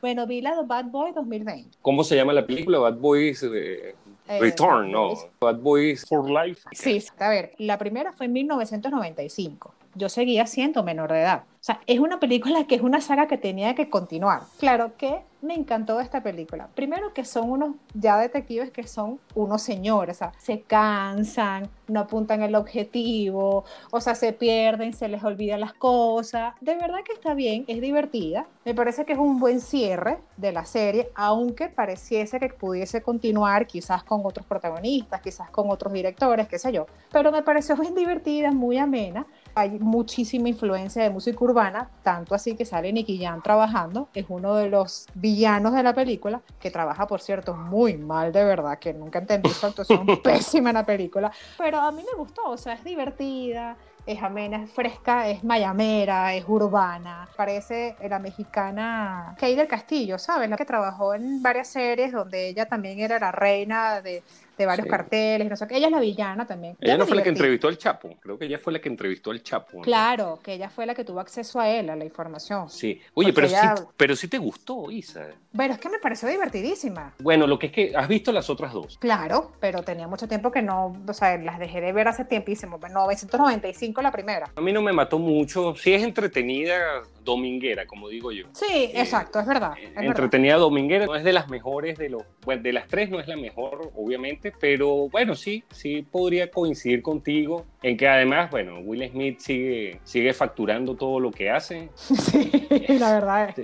bueno, 0.00 0.26
vi 0.26 0.40
la 0.40 0.56
de 0.56 0.66
Bad 0.66 0.86
Boys 0.86 1.14
2020. 1.14 1.78
¿Cómo 1.82 2.04
se 2.04 2.16
llama 2.16 2.32
la 2.32 2.46
película? 2.46 2.78
Bad 2.78 2.96
Boys 2.96 3.42
eh, 3.42 3.94
eh, 4.28 4.40
Return, 4.40 4.90
no. 4.90 5.14
Bad 5.40 5.58
Boys 5.58 6.06
for 6.06 6.28
Life. 6.28 6.62
Sí, 6.72 7.04
a 7.18 7.28
ver, 7.28 7.54
la 7.58 7.78
primera 7.78 8.12
fue 8.12 8.26
en 8.26 8.32
1995. 8.32 9.74
Yo 9.94 10.08
seguía 10.08 10.46
siendo 10.46 10.82
menor 10.82 11.12
de 11.12 11.20
edad. 11.20 11.44
O 11.62 11.64
sea, 11.64 11.80
es 11.86 12.00
una 12.00 12.18
película 12.18 12.64
que 12.64 12.74
es 12.74 12.82
una 12.82 13.00
saga 13.00 13.28
que 13.28 13.38
tenía 13.38 13.74
que 13.74 13.88
continuar. 13.88 14.42
Claro 14.58 14.96
que 14.96 15.22
me 15.42 15.54
encantó 15.54 16.00
esta 16.00 16.22
película. 16.22 16.68
Primero 16.74 17.12
que 17.12 17.24
son 17.24 17.50
unos 17.50 17.74
ya 17.94 18.16
detectives 18.18 18.70
que 18.70 18.86
son 18.86 19.20
unos 19.34 19.62
señores, 19.62 20.16
o 20.16 20.18
sea, 20.18 20.32
se 20.38 20.62
cansan, 20.62 21.68
no 21.88 22.00
apuntan 22.00 22.42
el 22.42 22.54
objetivo, 22.54 23.64
o 23.90 24.00
sea, 24.00 24.14
se 24.14 24.32
pierden, 24.32 24.92
se 24.92 25.08
les 25.08 25.22
olvidan 25.22 25.60
las 25.60 25.72
cosas. 25.74 26.54
De 26.60 26.76
verdad 26.76 27.00
que 27.04 27.12
está 27.12 27.34
bien, 27.34 27.64
es 27.66 27.80
divertida. 27.80 28.46
Me 28.64 28.74
parece 28.74 29.04
que 29.04 29.12
es 29.12 29.18
un 29.18 29.40
buen 29.40 29.60
cierre 29.60 30.18
de 30.36 30.52
la 30.52 30.64
serie, 30.64 31.10
aunque 31.14 31.68
pareciese 31.68 32.38
que 32.38 32.48
pudiese 32.48 33.02
continuar 33.02 33.66
quizás 33.66 34.04
con 34.04 34.22
otros 34.24 34.46
protagonistas, 34.46 35.20
quizás 35.20 35.50
con 35.50 35.70
otros 35.70 35.92
directores, 35.92 36.46
qué 36.48 36.58
sé 36.58 36.72
yo. 36.72 36.86
Pero 37.10 37.32
me 37.32 37.42
pareció 37.42 37.76
bien 37.76 37.94
divertida, 37.94 38.52
muy 38.52 38.78
amena. 38.78 39.26
Hay 39.54 39.78
muchísima 39.78 40.48
influencia 40.48 41.02
de 41.02 41.10
música 41.10 41.44
urbana, 41.44 41.90
tanto 42.02 42.34
así 42.34 42.56
que 42.56 42.64
sale 42.64 42.92
Nicky 42.92 43.18
Jam 43.18 43.42
trabajando, 43.42 44.08
es 44.14 44.26
uno 44.28 44.54
de 44.54 44.68
los 44.68 45.06
villanos 45.14 45.74
de 45.74 45.82
la 45.82 45.94
película, 45.94 46.40
que 46.60 46.70
trabaja, 46.70 47.06
por 47.06 47.20
cierto, 47.20 47.54
muy 47.54 47.96
mal 47.96 48.32
de 48.32 48.44
verdad, 48.44 48.78
que 48.78 48.94
nunca 48.94 49.18
entendí 49.18 49.50
su 49.50 49.66
actuación 49.66 50.06
pésima 50.22 50.70
en 50.70 50.74
la 50.74 50.86
película, 50.86 51.32
pero 51.58 51.80
a 51.80 51.92
mí 51.92 52.02
me 52.02 52.16
gustó, 52.16 52.50
o 52.50 52.56
sea, 52.56 52.74
es 52.74 52.84
divertida, 52.84 53.76
es 54.06 54.22
amena, 54.22 54.64
es 54.64 54.70
fresca, 54.70 55.28
es 55.28 55.44
mayamera, 55.44 56.34
es 56.34 56.44
urbana. 56.48 57.28
Parece 57.36 57.96
la 58.08 58.18
mexicana 58.18 59.34
Kay 59.38 59.54
del 59.54 59.68
Castillo, 59.68 60.18
¿sabes? 60.18 60.50
La 60.50 60.56
que 60.56 60.64
trabajó 60.64 61.14
en 61.14 61.42
varias 61.42 61.68
series 61.68 62.12
donde 62.12 62.48
ella 62.48 62.66
también 62.66 62.98
era 62.98 63.18
la 63.18 63.30
reina 63.30 64.00
de, 64.00 64.22
de 64.56 64.66
varios 64.66 64.86
carteles, 64.86 65.48
no 65.48 65.56
sé 65.56 65.66
Ella 65.70 65.86
es 65.86 65.92
la 65.92 66.00
villana 66.00 66.46
también. 66.46 66.76
Ella 66.80 66.96
no 66.96 67.06
fue 67.06 67.16
la 67.16 67.22
que 67.22 67.28
entrevistó 67.30 67.68
al 67.68 67.78
Chapo, 67.78 68.16
creo 68.20 68.38
que 68.38 68.46
ella 68.46 68.58
fue 68.58 68.72
la 68.72 68.80
que 68.80 68.88
entrevistó 68.88 69.30
al 69.30 69.42
Chapo. 69.42 69.80
Claro, 69.80 70.38
que 70.42 70.54
ella 70.54 70.68
fue 70.68 70.86
la 70.86 70.94
que 70.94 71.04
tuvo 71.04 71.20
acceso 71.20 71.60
a 71.60 71.68
él, 71.68 71.90
a 71.90 71.96
la 71.96 72.04
información. 72.04 72.68
Sí, 72.68 73.00
oye, 73.14 73.32
pero, 73.32 73.48
sí, 73.48 73.56
pero 73.96 74.16
sí 74.16 74.28
te 74.28 74.38
gustó, 74.38 74.90
Isa. 74.90 75.28
Bueno, 75.52 75.74
es 75.74 75.80
que 75.80 75.88
me 75.88 75.98
pareció 75.98 76.28
divertidísima. 76.28 77.14
Bueno, 77.18 77.46
lo 77.46 77.58
que 77.58 77.66
es 77.66 77.72
que 77.72 77.92
has 77.96 78.08
visto 78.08 78.32
las 78.32 78.48
otras 78.50 78.72
dos. 78.72 78.98
Claro, 78.98 79.52
pero 79.60 79.82
tenía 79.82 80.08
mucho 80.08 80.28
tiempo 80.28 80.50
que 80.50 80.62
no, 80.62 80.96
o 81.06 81.12
sea, 81.12 81.36
las 81.38 81.58
dejé 81.58 81.80
de 81.80 81.92
ver 81.92 82.08
hace 82.08 82.24
tiempísimo, 82.24 82.78
995 82.78 84.02
la 84.02 84.12
primera. 84.12 84.50
A 84.54 84.60
mí 84.60 84.72
no 84.72 84.82
me 84.82 84.92
mató 84.92 85.18
mucho, 85.18 85.74
sí 85.76 85.94
es 85.94 86.02
entretenida, 86.02 87.02
dominguera, 87.24 87.86
como 87.86 88.08
digo 88.08 88.32
yo. 88.32 88.46
Sí, 88.52 88.66
eh, 88.70 88.92
exacto, 88.96 89.40
es 89.40 89.46
verdad. 89.46 89.74
entretenida 89.96 90.56
dominguera, 90.56 91.06
no 91.06 91.16
es 91.16 91.24
de 91.24 91.32
las 91.32 91.48
mejores 91.48 91.98
de 91.98 92.08
los, 92.08 92.22
bueno, 92.44 92.62
de 92.62 92.72
las 92.72 92.88
tres 92.88 93.10
no 93.10 93.20
es 93.20 93.28
la 93.28 93.36
mejor, 93.36 93.90
obviamente, 93.94 94.41
pero 94.50 95.08
bueno, 95.08 95.34
sí, 95.34 95.62
sí 95.70 96.02
podría 96.02 96.50
coincidir 96.50 97.02
contigo 97.02 97.66
en 97.82 97.96
que 97.96 98.08
además, 98.08 98.50
bueno, 98.50 98.78
Will 98.80 99.08
Smith 99.10 99.38
sigue, 99.40 100.00
sigue 100.04 100.32
facturando 100.32 100.94
todo 100.94 101.20
lo 101.20 101.30
que 101.30 101.50
hace. 101.50 101.90
Sí, 102.32 102.98
la 102.98 103.14
verdad. 103.14 103.54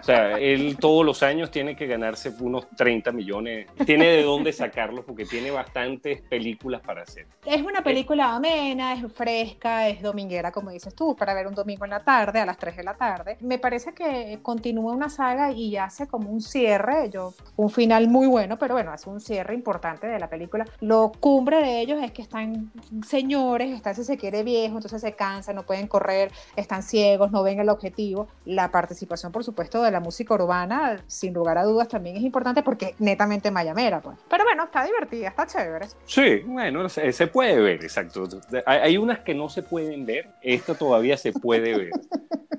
O 0.00 0.04
sea, 0.04 0.38
él 0.38 0.76
todos 0.78 1.04
los 1.04 1.22
años 1.22 1.50
tiene 1.50 1.74
que 1.74 1.86
ganarse 1.86 2.30
unos 2.40 2.68
30 2.76 3.10
millones, 3.12 3.66
tiene 3.86 4.06
de 4.06 4.22
dónde 4.22 4.52
sacarlos 4.52 5.04
porque 5.04 5.24
tiene 5.24 5.50
bastantes 5.50 6.20
películas 6.22 6.82
para 6.82 7.02
hacer. 7.02 7.26
Es 7.44 7.62
una 7.62 7.82
película 7.82 8.34
amena, 8.34 8.92
es 8.94 9.12
fresca, 9.12 9.88
es 9.88 10.02
dominguera, 10.02 10.52
como 10.52 10.70
dices 10.70 10.94
tú, 10.94 11.16
para 11.16 11.34
ver 11.34 11.46
un 11.46 11.54
domingo 11.54 11.84
en 11.84 11.90
la 11.90 12.04
tarde, 12.04 12.40
a 12.40 12.46
las 12.46 12.58
3 12.58 12.76
de 12.76 12.82
la 12.84 12.94
tarde 12.94 13.32
me 13.40 13.58
parece 13.58 13.92
que 13.92 14.38
continúa 14.42 14.92
una 14.92 15.08
saga 15.08 15.52
y 15.52 15.76
hace 15.76 16.06
como 16.06 16.30
un 16.30 16.40
cierre, 16.40 17.10
yo, 17.10 17.34
un 17.56 17.70
final 17.70 18.08
muy 18.08 18.26
bueno, 18.26 18.58
pero 18.58 18.74
bueno, 18.74 18.92
hace 18.92 19.10
un 19.10 19.20
cierre 19.20 19.54
importante 19.54 20.06
de 20.06 20.18
la 20.18 20.21
película. 20.28 20.64
Lo 20.80 21.12
cumbre 21.12 21.62
de 21.62 21.80
ellos 21.80 22.02
es 22.02 22.12
que 22.12 22.22
están 22.22 22.70
señores, 23.06 23.70
están 23.70 23.94
si 23.94 24.04
se 24.04 24.16
quiere 24.16 24.42
viejo, 24.42 24.76
entonces 24.76 25.00
se 25.00 25.12
cansan, 25.12 25.56
no 25.56 25.64
pueden 25.64 25.86
correr, 25.86 26.30
están 26.56 26.82
ciegos, 26.82 27.30
no 27.30 27.42
ven 27.42 27.60
el 27.60 27.68
objetivo. 27.68 28.28
La 28.44 28.70
participación, 28.70 29.32
por 29.32 29.44
supuesto, 29.44 29.82
de 29.82 29.90
la 29.90 30.00
música 30.00 30.34
urbana, 30.34 31.02
sin 31.06 31.34
lugar 31.34 31.58
a 31.58 31.64
dudas, 31.64 31.88
también 31.88 32.16
es 32.16 32.22
importante 32.22 32.62
porque 32.62 32.94
netamente 32.98 33.50
mayamera, 33.50 34.00
pues. 34.00 34.18
Pero 34.28 34.44
bueno, 34.44 34.64
está 34.64 34.84
divertida, 34.84 35.28
está 35.28 35.46
chévere. 35.46 35.86
Sí, 36.04 36.40
bueno, 36.46 36.88
se, 36.88 37.12
se 37.12 37.26
puede 37.26 37.58
ver, 37.58 37.82
exacto. 37.82 38.28
Hay, 38.66 38.78
hay 38.78 38.96
unas 38.98 39.20
que 39.20 39.34
no 39.34 39.48
se 39.48 39.62
pueden 39.62 40.06
ver, 40.06 40.30
esta 40.40 40.74
todavía 40.74 41.16
se 41.16 41.32
puede 41.32 41.76
ver. 41.76 41.90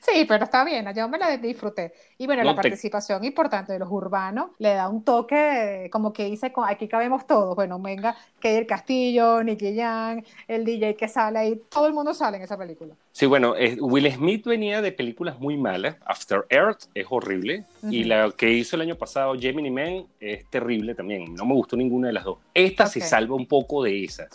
Sí, 0.00 0.24
pero 0.26 0.44
está 0.44 0.64
bien, 0.64 0.86
yo 0.94 1.08
me 1.08 1.18
la 1.18 1.36
disfruté. 1.36 1.92
Y 2.18 2.26
bueno, 2.26 2.42
la 2.42 2.54
participación 2.54 3.24
importante 3.24 3.72
de 3.72 3.78
los 3.78 3.90
urbanos 3.90 4.50
le 4.58 4.74
da 4.74 4.88
un 4.88 5.04
toque, 5.04 5.88
como 5.92 6.12
que 6.12 6.24
dice, 6.24 6.52
aquí 6.66 6.88
todos. 7.18 7.54
Bueno, 7.56 7.78
venga, 7.78 8.16
que 8.40 8.58
el 8.58 8.66
Castillo, 8.66 9.42
Nicky 9.42 9.74
Young, 9.74 10.24
el 10.48 10.64
DJ 10.64 10.96
que 10.96 11.08
sale 11.08 11.38
ahí, 11.38 11.62
todo 11.70 11.86
el 11.86 11.92
mundo 11.92 12.14
sale 12.14 12.36
en 12.36 12.42
esa 12.42 12.56
película. 12.56 12.94
Sí, 13.12 13.26
bueno, 13.26 13.54
Will 13.80 14.10
Smith 14.12 14.46
venía 14.46 14.80
de 14.80 14.92
películas 14.92 15.38
muy 15.38 15.56
malas. 15.56 15.96
After 16.06 16.46
Earth 16.48 16.84
es 16.94 17.06
horrible. 17.10 17.64
Y 17.82 18.04
la 18.04 18.30
que 18.30 18.50
hizo 18.50 18.76
el 18.76 18.82
año 18.82 18.96
pasado, 18.96 19.34
Gemini 19.38 19.70
Man, 19.70 20.06
es 20.20 20.48
terrible 20.48 20.94
también. 20.94 21.34
No 21.34 21.44
me 21.44 21.54
gustó 21.54 21.76
ninguna 21.76 22.06
de 22.08 22.12
las 22.12 22.24
dos. 22.24 22.38
Esta 22.54 22.86
se 22.86 23.00
salva 23.00 23.34
un 23.34 23.46
poco 23.46 23.82
de 23.82 24.04
esas. 24.04 24.28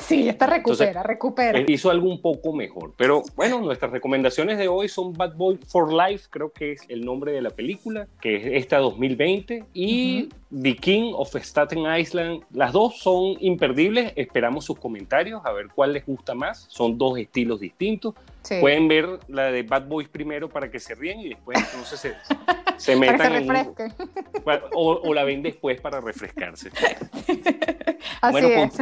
Sí, 0.00 0.28
esta 0.28 0.46
recupera, 0.46 1.02
recupera. 1.02 1.60
Hizo 1.66 1.90
algo 1.90 2.08
un 2.08 2.20
poco 2.20 2.52
mejor. 2.52 2.94
Pero 2.96 3.22
bueno, 3.36 3.60
nuestras 3.60 3.90
recomendaciones 3.90 4.58
de 4.58 4.68
hoy 4.68 4.88
son 4.88 5.12
Bad 5.12 5.36
Boy 5.36 5.58
for 5.66 5.92
Life, 5.92 6.28
creo 6.30 6.50
que 6.50 6.72
es 6.72 6.82
el 6.88 7.04
nombre 7.04 7.32
de 7.32 7.42
la 7.42 7.50
película, 7.50 8.06
que 8.20 8.36
es 8.36 8.62
esta 8.62 8.78
2020, 8.78 9.64
y 9.74 10.28
The 10.50 10.76
King 10.76 11.12
of 11.14 11.34
Staten 11.34 11.84
Island. 11.98 12.42
Las 12.52 12.72
dos 12.72 12.98
son 12.98 13.36
imperdibles. 13.40 14.12
Esperamos 14.16 14.64
sus 14.64 14.78
comentarios, 14.78 15.42
a 15.44 15.52
ver 15.52 15.68
cuál 15.74 15.92
les 15.92 16.06
gusta 16.06 16.34
más. 16.34 16.66
Son 16.68 16.96
dos 16.96 17.18
estilos 17.18 17.60
distintos. 17.60 18.14
Pueden 18.60 18.88
ver 18.88 19.06
la 19.28 19.50
de 19.52 19.62
Bad 19.62 19.88
Boys 19.88 20.08
primero 20.08 20.48
para 20.48 20.70
que 20.70 20.80
se 20.80 20.94
ríen 20.94 21.20
y 21.20 21.28
después 21.28 21.58
entonces 21.58 22.00
se, 22.00 22.14
se 22.78 22.96
metan 22.96 23.34
en 23.34 23.50
o, 24.72 24.92
o, 24.92 25.14
la 25.14 25.24
ven 25.24 25.42
después 25.42 25.80
para 25.80 26.00
refrescarse. 26.00 26.70
Así 28.20 28.32
bueno, 28.32 28.48
es 28.48 28.80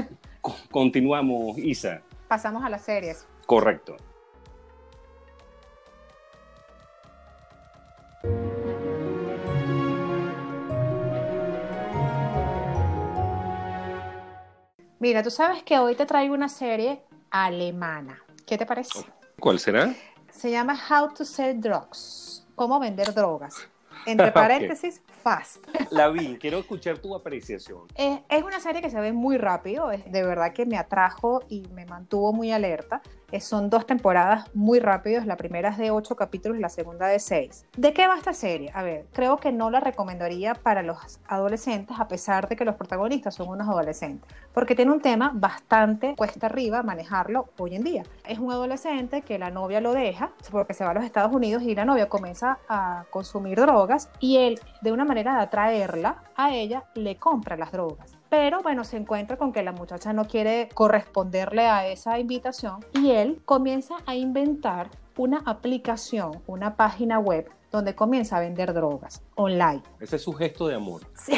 continuamos, 0.71 1.59
Isa. 1.59 2.03
Pasamos 2.29 2.65
a 2.65 2.69
las 2.69 2.83
series. 2.83 3.27
Correcto. 3.47 3.97
Mira, 14.99 15.23
tú 15.23 15.31
sabes 15.31 15.63
que 15.63 15.79
hoy 15.79 15.95
te 15.95 16.07
traigo 16.07 16.35
una 16.35 16.49
serie 16.49 17.03
alemana. 17.31 18.23
¿Qué 18.47 18.59
te 18.59 18.67
parece? 18.67 19.05
¿Cuál 19.39 19.59
será? 19.59 19.95
Se 20.31 20.51
llama 20.51 20.77
How 20.91 21.13
to 21.15 21.25
Sell 21.25 21.61
Drugs. 21.61 22.47
Cómo 22.55 22.81
vender 22.81 23.13
drogas. 23.15 23.69
Entre 24.07 24.33
paréntesis, 24.33 25.03
fast. 25.27 25.67
La 25.91 26.09
vi, 26.09 26.37
quiero 26.39 26.59
escuchar 26.61 26.99
tu 26.99 27.13
apreciación. 27.13 27.81
Es, 27.97 28.21
es 28.29 28.45
una 28.45 28.61
serie 28.61 28.81
que 28.81 28.91
se 28.91 29.01
ve 29.01 29.13
muy 29.13 29.39
rápido, 29.39 29.91
es 29.91 30.05
de 30.13 30.23
verdad 30.23 30.53
que 30.53 30.67
me 30.67 30.79
atrajo 30.79 31.43
y 31.49 31.63
me 31.75 31.85
mantuvo 31.85 32.33
muy 32.33 32.53
alerta. 32.53 33.03
Eh, 33.33 33.41
son 33.41 33.71
dos 33.71 33.87
temporadas 33.87 34.45
muy 34.55 34.79
rápidas, 34.79 35.27
la 35.27 35.37
primera 35.37 35.71
es 35.71 35.79
de 35.79 35.91
ocho 35.91 36.15
capítulos 36.15 36.59
y 36.59 36.61
la 36.61 36.69
segunda 36.69 37.09
de 37.09 37.19
seis. 37.19 37.67
¿De 37.77 37.93
qué 37.93 38.07
va 38.07 38.17
esta 38.17 38.33
serie? 38.33 38.71
A 38.73 38.85
ver, 38.85 39.07
creo 39.13 39.39
que 39.39 39.51
no 39.51 39.69
la 39.69 39.81
recomendaría 39.81 40.55
para 40.55 40.83
los 40.83 41.19
adolescentes 41.27 41.99
a 41.99 42.07
pesar 42.07 42.49
de 42.49 42.55
que 42.55 42.65
los 42.65 42.77
protagonistas 42.77 43.35
son 43.35 43.49
unos 43.49 43.69
adolescentes, 43.69 44.31
porque 44.55 44.77
tiene 44.77 44.93
un 44.93 45.01
tema 45.01 45.33
bastante 45.35 46.15
cuesta 46.15 46.47
arriba 46.47 46.85
manejarlo 46.85 47.49
hoy 47.59 47.75
en 47.75 47.83
día. 47.83 48.05
Es 48.29 48.39
un 48.39 48.53
adolescente 48.53 49.23
que 49.23 49.41
la 49.41 49.51
novia 49.51 49.81
lo 49.81 49.93
deja 49.93 50.31
porque 50.53 50.75
se 50.75 50.85
va 50.85 50.93
a 50.93 50.95
los 50.95 51.05
Estados 51.05 51.33
Unidos 51.35 51.65
y 51.65 51.75
la 51.75 51.85
novia 51.85 52.09
comienza 52.09 52.59
a 52.69 53.07
consumir 53.11 53.59
drogas 53.59 54.09
y 54.21 54.37
él, 54.37 54.61
de 54.83 54.93
una 54.93 55.05
manera 55.05 55.35
de 55.35 55.43
atraerla 55.43 56.23
a 56.37 56.55
ella, 56.55 56.85
le 56.95 57.17
compra 57.17 57.57
las 57.57 57.73
drogas 57.73 58.16
pero 58.29 58.63
bueno, 58.63 58.85
se 58.85 58.97
encuentra 58.97 59.37
con 59.37 59.53
que 59.53 59.63
la 59.63 59.73
muchacha 59.73 60.13
no 60.13 60.27
quiere 60.27 60.69
corresponderle 60.75 61.67
a 61.67 61.87
esa 61.87 62.19
invitación 62.19 62.85
y 62.93 63.11
él 63.13 63.41
comienza 63.45 63.97
a 64.07 64.15
inventar 64.15 64.91
una 65.17 65.43
aplicación, 65.47 66.43
una 66.47 66.77
página 66.77 67.19
web 67.19 67.49
donde 67.71 67.95
comienza 67.95 68.37
a 68.37 68.41
vender 68.41 68.73
drogas 68.73 69.23
online. 69.35 69.83
Ese 70.01 70.17
es 70.17 70.23
su 70.23 70.33
gesto 70.33 70.69
de 70.69 70.77
amor. 70.77 71.03
Sí. 71.15 71.35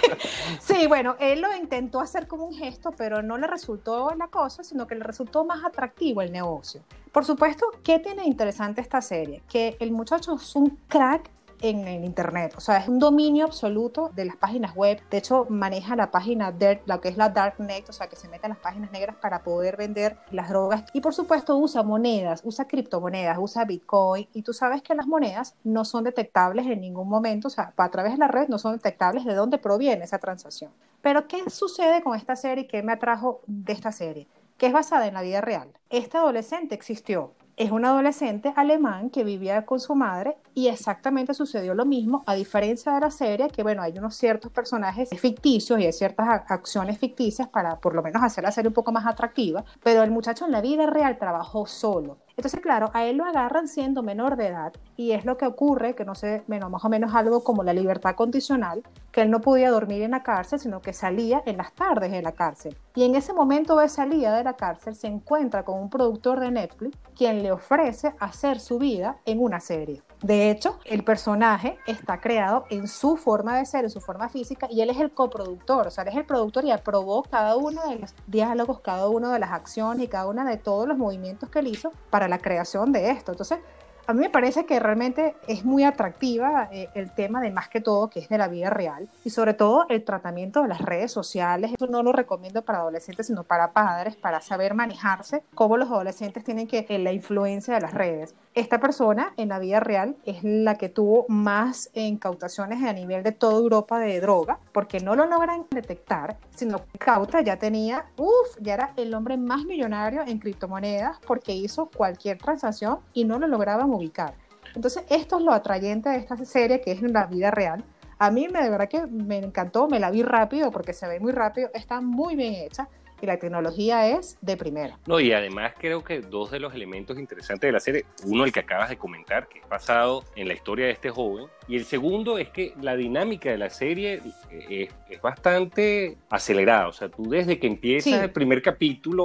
sí. 0.60 0.86
bueno, 0.86 1.16
él 1.18 1.40
lo 1.40 1.54
intentó 1.54 2.00
hacer 2.00 2.26
como 2.26 2.44
un 2.44 2.54
gesto, 2.54 2.90
pero 2.96 3.22
no 3.22 3.36
le 3.38 3.46
resultó 3.46 4.10
la 4.16 4.28
cosa, 4.28 4.62
sino 4.62 4.86
que 4.86 4.94
le 4.94 5.04
resultó 5.04 5.44
más 5.44 5.64
atractivo 5.64 6.22
el 6.22 6.32
negocio. 6.32 6.82
Por 7.12 7.24
supuesto, 7.24 7.66
¿qué 7.82 7.98
tiene 7.98 8.24
interesante 8.24 8.80
esta 8.80 9.00
serie? 9.02 9.42
Que 9.48 9.76
el 9.80 9.90
muchacho 9.92 10.36
es 10.36 10.56
un 10.56 10.78
crack 10.88 11.30
en 11.60 11.86
el 11.86 12.04
Internet. 12.04 12.54
O 12.56 12.60
sea, 12.60 12.78
es 12.78 12.88
un 12.88 12.98
dominio 12.98 13.44
absoluto 13.44 14.10
de 14.14 14.24
las 14.24 14.36
páginas 14.36 14.74
web. 14.74 15.00
De 15.10 15.18
hecho, 15.18 15.46
maneja 15.48 15.96
la 15.96 16.10
página 16.10 16.52
Dirt, 16.52 16.82
lo 16.86 17.00
que 17.00 17.08
es 17.08 17.16
la 17.16 17.28
Darknet, 17.28 17.88
o 17.88 17.92
sea, 17.92 18.08
que 18.08 18.16
se 18.16 18.28
mete 18.28 18.46
en 18.46 18.50
las 18.50 18.58
páginas 18.58 18.90
negras 18.90 19.16
para 19.16 19.42
poder 19.42 19.76
vender 19.76 20.18
las 20.30 20.48
drogas. 20.48 20.84
Y 20.92 21.00
por 21.00 21.14
supuesto, 21.14 21.56
usa 21.56 21.82
monedas, 21.82 22.42
usa 22.44 22.66
criptomonedas, 22.66 23.38
usa 23.40 23.64
Bitcoin. 23.64 24.28
Y 24.32 24.42
tú 24.42 24.52
sabes 24.52 24.82
que 24.82 24.94
las 24.94 25.06
monedas 25.06 25.54
no 25.64 25.84
son 25.84 26.04
detectables 26.04 26.66
en 26.66 26.80
ningún 26.80 27.08
momento, 27.08 27.48
o 27.48 27.50
sea, 27.50 27.72
a 27.76 27.88
través 27.90 28.12
de 28.12 28.18
la 28.18 28.28
red 28.28 28.48
no 28.48 28.58
son 28.58 28.72
detectables 28.72 29.24
de 29.24 29.34
dónde 29.34 29.58
proviene 29.58 30.04
esa 30.04 30.18
transacción. 30.18 30.70
Pero, 31.02 31.28
¿qué 31.28 31.48
sucede 31.48 32.02
con 32.02 32.16
esta 32.16 32.36
serie? 32.36 32.66
¿Qué 32.66 32.82
me 32.82 32.92
atrajo 32.92 33.40
de 33.46 33.72
esta 33.72 33.92
serie? 33.92 34.26
que 34.58 34.66
es 34.66 34.72
basada 34.72 35.06
en 35.06 35.14
la 35.14 35.22
vida 35.22 35.40
real. 35.40 35.72
Este 35.88 36.18
adolescente 36.18 36.74
existió, 36.74 37.32
es 37.58 37.72
un 37.72 37.84
adolescente 37.84 38.52
alemán 38.54 39.10
que 39.10 39.24
vivía 39.24 39.66
con 39.66 39.80
su 39.80 39.96
madre 39.96 40.38
y 40.54 40.68
exactamente 40.68 41.34
sucedió 41.34 41.74
lo 41.74 41.84
mismo, 41.84 42.22
a 42.26 42.34
diferencia 42.34 42.92
de 42.92 43.00
la 43.00 43.10
serie, 43.10 43.48
que 43.48 43.64
bueno, 43.64 43.82
hay 43.82 43.98
unos 43.98 44.14
ciertos 44.14 44.52
personajes 44.52 45.10
ficticios 45.18 45.80
y 45.80 45.86
hay 45.86 45.92
ciertas 45.92 46.28
acciones 46.48 46.98
ficticias 46.98 47.48
para 47.48 47.80
por 47.80 47.94
lo 47.94 48.02
menos 48.02 48.22
hacer 48.22 48.44
la 48.44 48.52
serie 48.52 48.68
un 48.68 48.74
poco 48.74 48.92
más 48.92 49.06
atractiva, 49.06 49.64
pero 49.82 50.04
el 50.04 50.10
muchacho 50.12 50.46
en 50.46 50.52
la 50.52 50.60
vida 50.60 50.86
real 50.86 51.18
trabajó 51.18 51.66
solo. 51.66 52.18
Entonces, 52.38 52.60
claro, 52.60 52.88
a 52.94 53.04
él 53.04 53.16
lo 53.16 53.24
agarran 53.24 53.66
siendo 53.66 54.04
menor 54.04 54.36
de 54.36 54.46
edad 54.46 54.72
y 54.96 55.10
es 55.10 55.24
lo 55.24 55.36
que 55.36 55.44
ocurre, 55.44 55.96
que 55.96 56.04
no 56.04 56.14
sé, 56.14 56.44
menos, 56.46 56.70
más 56.70 56.84
o 56.84 56.88
menos 56.88 57.12
algo 57.12 57.42
como 57.42 57.64
la 57.64 57.72
libertad 57.72 58.14
condicional, 58.14 58.84
que 59.10 59.22
él 59.22 59.30
no 59.32 59.40
podía 59.40 59.72
dormir 59.72 60.02
en 60.02 60.12
la 60.12 60.22
cárcel, 60.22 60.60
sino 60.60 60.80
que 60.80 60.92
salía 60.92 61.42
en 61.46 61.56
las 61.56 61.72
tardes 61.72 62.12
de 62.12 62.22
la 62.22 62.30
cárcel. 62.30 62.76
Y 62.94 63.02
en 63.02 63.16
ese 63.16 63.32
momento 63.32 63.76
de 63.76 63.88
salida 63.88 64.36
de 64.36 64.44
la 64.44 64.52
cárcel 64.52 64.94
se 64.94 65.08
encuentra 65.08 65.64
con 65.64 65.80
un 65.80 65.90
productor 65.90 66.38
de 66.38 66.52
Netflix 66.52 66.96
quien 67.16 67.42
le 67.42 67.50
ofrece 67.50 68.14
hacer 68.20 68.60
su 68.60 68.78
vida 68.78 69.16
en 69.24 69.42
una 69.42 69.58
serie. 69.58 70.04
De 70.22 70.50
hecho, 70.50 70.80
el 70.84 71.04
personaje 71.04 71.78
está 71.86 72.20
creado 72.20 72.64
en 72.70 72.88
su 72.88 73.16
forma 73.16 73.56
de 73.56 73.66
ser, 73.66 73.84
en 73.84 73.90
su 73.90 74.00
forma 74.00 74.28
física, 74.28 74.66
y 74.70 74.80
él 74.80 74.90
es 74.90 74.98
el 74.98 75.12
coproductor, 75.12 75.86
o 75.86 75.90
sea, 75.90 76.02
él 76.02 76.08
es 76.08 76.16
el 76.16 76.24
productor 76.24 76.64
y 76.64 76.72
aprobó 76.72 77.22
cada 77.22 77.56
uno 77.56 77.86
de 77.88 78.00
los 78.00 78.14
diálogos, 78.26 78.80
cada 78.80 79.08
una 79.08 79.32
de 79.32 79.38
las 79.38 79.52
acciones 79.52 80.04
y 80.04 80.08
cada 80.08 80.26
uno 80.26 80.44
de 80.44 80.56
todos 80.56 80.88
los 80.88 80.98
movimientos 80.98 81.48
que 81.50 81.60
él 81.60 81.68
hizo 81.68 81.92
para 82.10 82.26
la 82.26 82.38
creación 82.38 82.92
de 82.92 83.10
esto. 83.10 83.32
Entonces, 83.32 83.60
a 84.08 84.14
mí 84.14 84.20
me 84.20 84.30
parece 84.30 84.64
que 84.64 84.80
realmente 84.80 85.36
es 85.46 85.66
muy 85.66 85.84
atractiva 85.84 86.70
eh, 86.72 86.88
el 86.94 87.12
tema 87.12 87.42
de 87.42 87.50
más 87.50 87.68
que 87.68 87.82
todo 87.82 88.08
que 88.08 88.20
es 88.20 88.30
de 88.30 88.38
la 88.38 88.48
vida 88.48 88.70
real 88.70 89.06
y 89.22 89.28
sobre 89.28 89.52
todo 89.52 89.84
el 89.90 90.02
tratamiento 90.02 90.62
de 90.62 90.68
las 90.68 90.80
redes 90.80 91.12
sociales. 91.12 91.72
Eso 91.74 91.88
no 91.88 92.02
lo 92.02 92.12
recomiendo 92.12 92.62
para 92.62 92.78
adolescentes, 92.78 93.26
sino 93.26 93.44
para 93.44 93.72
padres, 93.72 94.16
para 94.16 94.40
saber 94.40 94.72
manejarse, 94.72 95.42
cómo 95.54 95.76
los 95.76 95.90
adolescentes 95.90 96.42
tienen 96.42 96.66
que 96.66 96.86
eh, 96.88 96.98
la 96.98 97.12
influencia 97.12 97.74
de 97.74 97.82
las 97.82 97.92
redes. 97.92 98.34
Esta 98.58 98.80
persona 98.80 99.34
en 99.36 99.50
la 99.50 99.60
vida 99.60 99.78
real 99.78 100.16
es 100.24 100.42
la 100.42 100.74
que 100.74 100.88
tuvo 100.88 101.26
más 101.28 101.90
incautaciones 101.94 102.82
a 102.82 102.92
nivel 102.92 103.22
de 103.22 103.30
toda 103.30 103.56
Europa 103.56 104.00
de 104.00 104.20
droga, 104.20 104.58
porque 104.72 104.98
no 104.98 105.14
lo 105.14 105.26
logran 105.26 105.66
detectar, 105.70 106.36
sino 106.56 106.84
que 106.84 106.98
cauta 106.98 107.40
ya 107.40 107.56
tenía, 107.56 108.06
uff, 108.16 108.58
ya 108.60 108.74
era 108.74 108.92
el 108.96 109.14
hombre 109.14 109.36
más 109.36 109.64
millonario 109.64 110.22
en 110.26 110.40
criptomonedas 110.40 111.20
porque 111.24 111.54
hizo 111.54 111.88
cualquier 111.88 112.38
transacción 112.38 112.98
y 113.12 113.24
no 113.24 113.38
lo 113.38 113.46
lograban 113.46 113.90
ubicar. 113.90 114.34
Entonces, 114.74 115.04
esto 115.08 115.38
es 115.38 115.44
lo 115.44 115.52
atrayente 115.52 116.08
de 116.08 116.16
esta 116.16 116.36
serie 116.44 116.80
que 116.80 116.90
es 116.90 117.00
en 117.00 117.12
la 117.12 117.26
vida 117.26 117.52
real. 117.52 117.84
A 118.18 118.32
mí 118.32 118.48
me, 118.48 118.60
de 118.60 118.70
verdad 118.70 118.88
que 118.88 119.06
me 119.06 119.38
encantó, 119.38 119.86
me 119.86 120.00
la 120.00 120.10
vi 120.10 120.24
rápido 120.24 120.72
porque 120.72 120.94
se 120.94 121.06
ve 121.06 121.20
muy 121.20 121.30
rápido, 121.30 121.70
está 121.74 122.00
muy 122.00 122.34
bien 122.34 122.54
hecha 122.54 122.88
y 123.20 123.26
la 123.26 123.38
tecnología 123.38 124.08
es 124.08 124.38
de 124.40 124.56
primera. 124.56 124.98
No, 125.06 125.20
y 125.20 125.32
además 125.32 125.72
creo 125.78 126.04
que 126.04 126.20
dos 126.20 126.50
de 126.50 126.60
los 126.60 126.74
elementos 126.74 127.18
interesantes 127.18 127.68
de 127.68 127.72
la 127.72 127.80
serie, 127.80 128.04
uno 128.24 128.44
el 128.44 128.52
que 128.52 128.60
acabas 128.60 128.88
de 128.88 128.96
comentar, 128.96 129.48
que 129.48 129.58
es 129.60 129.68
basado 129.68 130.24
en 130.36 130.48
la 130.48 130.54
historia 130.54 130.86
de 130.86 130.92
este 130.92 131.10
joven, 131.10 131.46
y 131.66 131.76
el 131.76 131.84
segundo 131.84 132.38
es 132.38 132.48
que 132.50 132.74
la 132.80 132.96
dinámica 132.96 133.50
de 133.50 133.58
la 133.58 133.70
serie 133.70 134.22
es, 134.50 134.88
es 135.08 135.20
bastante 135.20 136.16
acelerada, 136.30 136.88
o 136.88 136.92
sea, 136.92 137.08
tú 137.08 137.28
desde 137.28 137.58
que 137.58 137.66
empieza 137.66 138.24
el 138.24 138.30
primer 138.30 138.62
capítulo, 138.62 139.24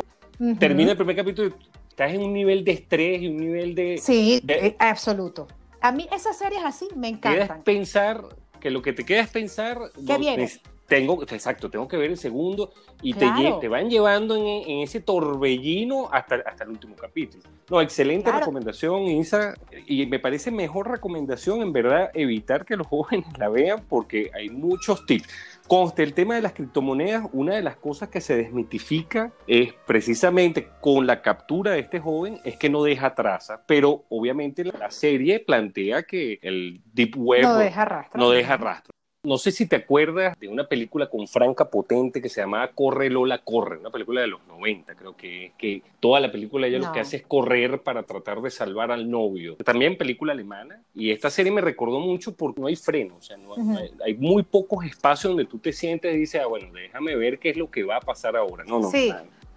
termina 0.60 0.92
el 0.92 0.98
primer 0.98 1.16
capítulo 1.16 1.54
estás 1.94 2.12
en 2.12 2.24
un 2.24 2.34
nivel 2.34 2.64
de 2.64 2.72
estrés 2.72 3.22
y 3.22 3.28
un 3.28 3.38
nivel 3.38 3.76
de... 3.76 4.00
Sí, 4.00 4.42
eh, 4.48 4.76
absoluto. 4.80 5.48
A 5.80 5.92
mí 5.92 6.08
esas 6.12 6.38
series 6.38 6.64
así 6.64 6.88
me 6.96 7.08
encantan. 7.08 7.62
pensar, 7.62 8.24
que 8.60 8.72
lo 8.72 8.82
que 8.82 8.94
te 8.94 9.06
queda 9.06 9.22
es 9.22 9.30
pensar... 9.30 9.78
¿Qué 10.08 10.18
viene? 10.18 10.50
Tengo, 10.94 11.24
exacto, 11.24 11.72
tengo 11.72 11.88
que 11.88 11.98
ver 11.98 12.12
el 12.12 12.18
segundo 12.18 12.72
y 13.02 13.16
te, 13.16 13.28
te, 13.60 13.68
van 13.68 13.90
llevando 13.90 14.36
en, 14.36 14.82
ese 14.82 15.00
torbellino 15.00 16.08
hasta, 16.12 16.36
hasta 16.46 16.66
el 16.66 16.70
último 16.70 16.96
capítulo. 16.96 17.44
No, 17.68 17.82
excelente 17.82 18.32
recomendación, 18.32 19.02
Isa, 19.08 19.56
y 19.88 20.06
me 20.06 20.20
parece 20.20 20.52
mejor 20.52 20.92
recomendación 20.92 21.64
en 21.64 21.74
verdad 21.74 22.12
evitar 22.14 22.64
que 22.64 22.78
los 22.78 22.86
jóvenes 22.94 23.26
la 23.40 23.50
vean 23.50 23.84
porque 23.90 24.30
hay 24.36 24.52
muchos 24.52 25.04
tips. 25.08 25.28
Conste 25.68 26.04
el 26.04 26.14
tema 26.14 26.36
de 26.36 26.42
las 26.42 26.54
criptomonedas, 26.54 27.28
una 27.32 27.56
de 27.56 27.64
las 27.64 27.78
cosas 27.78 28.10
que 28.10 28.22
se 28.22 28.36
desmitifica 28.36 29.32
es 29.48 29.74
precisamente 29.88 30.68
con 30.80 31.08
la 31.08 31.24
captura 31.24 31.72
de 31.72 31.80
este 31.80 32.00
joven 32.00 32.40
es 32.44 32.58
que 32.58 32.70
no 32.70 32.84
deja 32.84 33.16
traza, 33.16 33.64
pero 33.66 34.04
obviamente 34.10 34.64
la 34.64 34.92
serie 34.92 35.40
plantea 35.40 36.04
que 36.04 36.38
el 36.44 36.82
deep 36.94 37.16
web 37.18 37.42
no 37.42 37.58
deja 37.58 37.86
rastro. 37.86 38.20
No 38.20 38.30
deja 38.30 38.58
rastro. 38.58 38.93
No 39.26 39.38
sé 39.38 39.52
si 39.52 39.68
te 39.68 39.78
acuerdas 39.78 40.38
de 40.38 40.50
una 40.50 40.66
película 40.66 41.10
con 41.10 41.30
Franca 41.30 41.70
Potente 41.70 42.22
que 42.22 42.28
se 42.28 42.42
llamaba 42.42 42.68
Corre 42.74 43.10
Lola 43.10 43.38
Corre, 43.38 43.78
una 43.78 43.90
película 43.90 44.20
de 44.20 44.28
los 44.28 44.46
90, 44.48 44.96
creo 44.96 45.16
que, 45.16 45.54
que 45.58 45.82
toda 46.02 46.20
la 46.20 46.30
película 46.30 46.68
ella 46.68 46.80
lo 46.80 46.92
que 46.92 47.00
hace 47.00 47.16
es 47.16 47.24
correr 47.24 47.82
para 47.84 48.04
tratar 48.04 48.42
de 48.42 48.52
salvar 48.52 48.92
al 48.92 49.10
novio. 49.10 49.56
También 49.64 49.98
película 49.98 50.34
alemana 50.34 50.84
y 50.94 51.12
esta 51.12 51.30
serie 51.30 51.54
me 51.54 51.62
recordó 51.62 52.02
mucho 52.02 52.36
porque 52.36 52.60
no 52.60 52.68
hay 52.68 52.76
freno, 52.76 53.16
o 53.16 53.22
sea, 53.22 53.38
no 53.38 53.56
hay, 54.04 54.14
muy 54.16 54.44
pocos 54.44 54.84
espacios 54.84 55.32
donde 55.32 55.46
tú 55.46 55.58
te 55.58 55.72
sientes 55.72 56.14
y 56.14 56.18
dices, 56.18 56.42
ah, 56.44 56.48
bueno, 56.48 56.74
déjame 56.74 57.16
ver 57.16 57.40
qué 57.40 57.52
es 57.52 57.56
lo 57.56 57.72
que 57.72 57.84
va 57.84 57.96
a 57.96 58.02
pasar 58.02 58.36
ahora. 58.36 58.66
No, 58.66 58.82
no, 58.82 58.92
sí. 58.92 59.14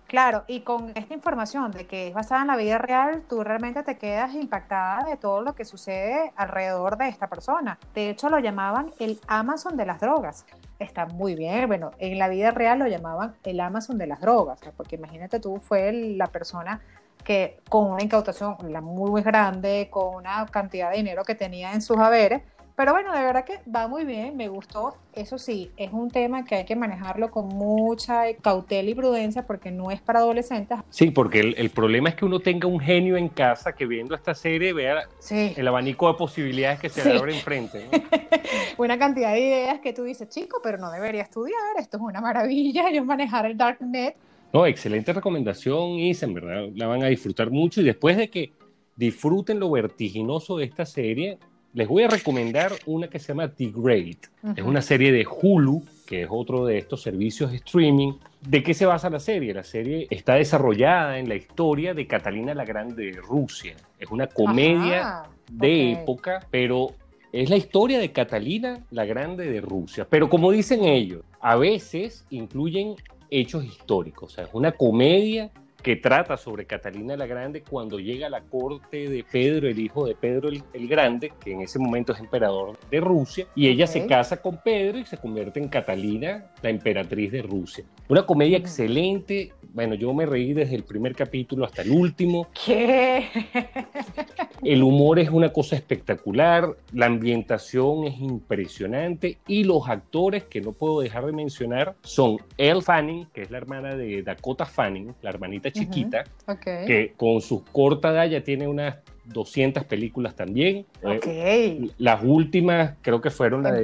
Claro, 0.06 0.44
y 0.46 0.60
con 0.60 0.92
esta 0.94 1.14
información 1.14 1.72
de 1.72 1.88
que 1.88 2.06
es 2.08 2.14
basada 2.14 2.42
en 2.42 2.46
la 2.46 2.56
vida 2.56 2.78
real, 2.78 3.24
tú 3.28 3.42
realmente 3.42 3.82
te 3.82 3.98
quedas 3.98 4.34
impactada 4.34 5.02
de 5.02 5.16
todo 5.16 5.42
lo 5.42 5.56
que 5.56 5.64
sucede 5.64 6.32
alrededor 6.36 6.96
de 6.96 7.08
esta 7.08 7.26
persona. 7.26 7.76
De 7.92 8.10
hecho, 8.10 8.28
lo 8.28 8.38
llamaban 8.38 8.92
el 9.00 9.18
Amazon 9.26 9.76
de 9.76 9.84
las 9.84 9.98
drogas. 9.98 10.46
Está 10.78 11.06
muy 11.06 11.34
bien, 11.34 11.66
bueno, 11.66 11.90
en 11.98 12.20
la 12.20 12.28
vida 12.28 12.52
real 12.52 12.78
lo 12.78 12.86
llamaban 12.86 13.34
el 13.42 13.58
Amazon 13.58 13.98
de 13.98 14.06
las 14.06 14.20
drogas, 14.20 14.60
porque 14.76 14.94
imagínate 14.94 15.40
tú, 15.40 15.56
fue 15.56 15.90
la 15.92 16.28
persona 16.28 16.80
que 17.24 17.58
con 17.68 17.90
una 17.90 18.02
incautación 18.04 18.56
muy 18.82 19.22
grande, 19.22 19.88
con 19.90 20.14
una 20.14 20.46
cantidad 20.46 20.92
de 20.92 20.98
dinero 20.98 21.24
que 21.24 21.34
tenía 21.34 21.72
en 21.72 21.82
sus 21.82 21.98
haberes, 21.98 22.42
pero 22.76 22.92
bueno, 22.92 23.10
de 23.14 23.22
verdad 23.22 23.46
que 23.46 23.58
va 23.70 23.88
muy 23.88 24.04
bien, 24.04 24.36
me 24.36 24.48
gustó. 24.48 24.98
Eso 25.14 25.38
sí, 25.38 25.70
es 25.78 25.90
un 25.94 26.10
tema 26.10 26.44
que 26.44 26.56
hay 26.56 26.64
que 26.66 26.76
manejarlo 26.76 27.30
con 27.30 27.48
mucha 27.48 28.24
cautela 28.42 28.90
y 28.90 28.94
prudencia 28.94 29.46
porque 29.46 29.70
no 29.70 29.90
es 29.90 30.02
para 30.02 30.18
adolescentes. 30.18 30.78
Sí, 30.90 31.10
porque 31.10 31.40
el, 31.40 31.70
problema 31.70 32.10
es 32.10 32.16
que 32.16 32.26
uno 32.26 32.38
tenga 32.40 32.68
un 32.68 32.78
genio 32.78 33.16
en 33.16 33.30
casa 33.30 33.74
que 33.74 33.86
viendo 33.86 34.14
esta 34.14 34.34
serie 34.34 34.74
vea 34.74 35.08
el 35.30 35.66
abanico 35.66 36.06
de 36.08 36.18
posibilidades 36.18 36.78
que 36.78 36.90
se 36.90 37.08
le 37.08 37.18
abre 37.18 37.34
enfrente. 37.34 37.86
una 38.76 38.98
cantidad 38.98 39.32
de 39.32 39.40
ideas 39.40 39.80
que 39.80 39.94
tú 39.94 40.02
dices, 40.04 40.28
chico, 40.28 40.60
pero 40.62 40.76
no 40.76 40.90
debería 40.90 41.22
estudiar, 41.22 41.56
esto 41.78 41.96
es 41.96 42.02
una 42.02 42.20
maravilla, 42.20 42.90
yo 42.92 43.02
manejar 43.06 43.46
el 43.46 43.56
Darknet. 43.56 44.16
No, 44.52 44.66
excelente 44.66 45.14
recomendación, 45.14 45.92
Isa, 45.92 46.26
en 46.26 46.34
verdad 46.34 46.68
la 46.74 46.86
van 46.86 47.02
a 47.02 47.06
disfrutar 47.06 47.50
mucho 47.50 47.80
y 47.80 47.84
después 47.84 48.18
de 48.18 48.28
que 48.28 48.52
disfruten 48.96 49.60
lo 49.60 49.70
vertiginoso 49.70 50.58
de 50.58 50.66
esta 50.66 50.84
serie, 50.84 51.38
les 51.76 51.86
voy 51.86 52.04
a 52.04 52.08
recomendar 52.08 52.72
una 52.86 53.06
que 53.08 53.18
se 53.18 53.28
llama 53.28 53.52
The 53.52 53.70
Great. 53.76 54.28
Es 54.56 54.64
una 54.64 54.80
serie 54.80 55.12
de 55.12 55.26
Hulu, 55.26 55.82
que 56.06 56.22
es 56.22 56.28
otro 56.30 56.64
de 56.64 56.78
estos 56.78 57.02
servicios 57.02 57.50
de 57.50 57.58
streaming. 57.58 58.14
¿De 58.40 58.62
qué 58.62 58.72
se 58.72 58.86
basa 58.86 59.10
la 59.10 59.20
serie? 59.20 59.52
La 59.52 59.62
serie 59.62 60.06
está 60.08 60.36
desarrollada 60.36 61.18
en 61.18 61.28
la 61.28 61.34
historia 61.34 61.92
de 61.92 62.06
Catalina 62.06 62.54
la 62.54 62.64
Grande 62.64 63.12
de 63.12 63.20
Rusia. 63.20 63.76
Es 63.98 64.10
una 64.10 64.26
comedia 64.26 65.24
de 65.52 65.92
época, 65.92 66.46
pero 66.50 66.92
es 67.30 67.50
la 67.50 67.56
historia 67.56 67.98
de 67.98 68.10
Catalina 68.10 68.80
la 68.90 69.04
Grande 69.04 69.44
de 69.44 69.60
Rusia. 69.60 70.06
Pero 70.08 70.30
como 70.30 70.50
dicen 70.52 70.82
ellos, 70.82 71.24
a 71.42 71.56
veces 71.56 72.24
incluyen 72.30 72.94
hechos 73.28 73.66
históricos. 73.66 74.32
O 74.32 74.34
sea, 74.34 74.44
es 74.44 74.50
una 74.54 74.72
comedia 74.72 75.50
que 75.86 75.94
trata 75.94 76.36
sobre 76.36 76.66
Catalina 76.66 77.16
la 77.16 77.26
Grande 77.26 77.62
cuando 77.62 78.00
llega 78.00 78.26
a 78.26 78.30
la 78.30 78.40
corte 78.40 79.08
de 79.08 79.22
Pedro, 79.22 79.68
el 79.68 79.78
hijo 79.78 80.04
de 80.04 80.16
Pedro 80.16 80.48
el, 80.48 80.88
Grande, 80.88 81.32
que 81.38 81.52
en 81.52 81.60
ese 81.60 81.78
momento 81.78 82.12
es 82.12 82.18
emperador 82.18 82.76
de 82.90 82.98
Rusia, 82.98 83.46
y 83.54 83.68
ella 83.68 83.86
se 83.86 84.04
casa 84.04 84.42
con 84.42 84.60
Pedro 84.60 84.98
y 84.98 85.04
se 85.04 85.16
convierte 85.16 85.60
en 85.60 85.68
Catalina, 85.68 86.50
la 86.60 86.70
emperatriz 86.70 87.30
de 87.30 87.42
Rusia. 87.42 87.84
Una 88.08 88.26
comedia 88.26 88.58
excelente. 88.58 89.52
Bueno, 89.72 89.94
yo 89.94 90.12
me 90.12 90.26
reí 90.26 90.54
desde 90.54 90.74
el 90.74 90.82
primer 90.82 91.14
capítulo 91.14 91.64
hasta 91.64 91.82
el 91.82 91.92
último. 91.92 92.48
¿Qué? 92.64 93.28
El 94.62 94.82
humor 94.82 95.18
es 95.18 95.28
una 95.28 95.52
cosa 95.52 95.76
espectacular, 95.76 96.76
la 96.92 97.06
ambientación 97.06 98.04
es 98.04 98.18
impresionante 98.18 99.38
y 99.46 99.64
los 99.64 99.86
actores 99.88 100.44
que 100.44 100.62
no 100.62 100.72
puedo 100.72 101.00
dejar 101.02 101.26
de 101.26 101.32
mencionar 101.32 101.94
son 102.02 102.38
Elle 102.56 102.80
Fanning, 102.80 103.26
que 103.34 103.42
es 103.42 103.50
la 103.50 103.58
hermana 103.58 103.94
de 103.94 104.22
Dakota 104.22 104.64
Fanning, 104.64 105.14
la 105.20 105.30
hermanita 105.30 105.70
chiquita, 105.78 106.24
que 106.62 107.14
con 107.16 107.40
su 107.40 107.64
corta 107.64 108.10
edad 108.10 108.26
ya 108.26 108.42
tiene 108.42 108.66
unas 108.66 108.96
200 109.26 109.84
películas 109.84 110.34
también. 110.34 110.86
Eh, 111.02 111.90
las 111.98 112.22
últimas 112.22 112.94
creo 113.02 113.20
que 113.20 113.30
fueron 113.30 113.62
la 113.62 113.72
de, 113.72 113.82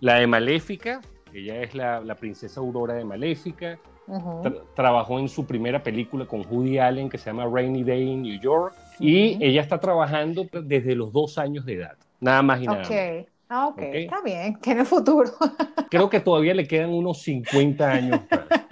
la 0.00 0.14
de 0.16 0.26
Maléfica, 0.26 1.00
ella 1.32 1.60
es 1.62 1.74
la, 1.74 2.14
princesa 2.18 2.60
Aurora 2.60 2.94
de 2.94 3.04
Maléfica. 3.04 3.78
trabajó 4.74 5.18
en 5.18 5.28
su 5.28 5.46
primera 5.46 5.82
película 5.82 6.26
con 6.26 6.44
Woody 6.48 6.78
Allen 6.78 7.08
que 7.08 7.18
se 7.18 7.26
llama 7.26 7.46
Rainy 7.46 7.84
Day 7.84 8.02
in 8.02 8.22
New 8.22 8.40
York 8.40 8.74
y 8.98 9.42
ella 9.44 9.60
está 9.60 9.78
trabajando 9.78 10.46
desde 10.62 10.94
los 10.94 11.12
dos 11.12 11.38
años 11.38 11.64
de 11.66 11.74
edad, 11.74 11.96
nada 12.20 12.42
más 12.42 12.62
y 12.62 12.66
nada 12.66 12.88
menos. 12.88 13.26
Ah, 13.48 13.68
ok, 13.68 13.78
está 13.78 14.20
bien, 14.22 14.58
tiene 14.60 14.84
futuro. 14.84 15.30
Creo 15.88 16.10
que 16.10 16.20
todavía 16.20 16.54
le 16.54 16.66
quedan 16.66 16.90
unos 16.90 17.22
50 17.22 17.88
años. 17.88 18.20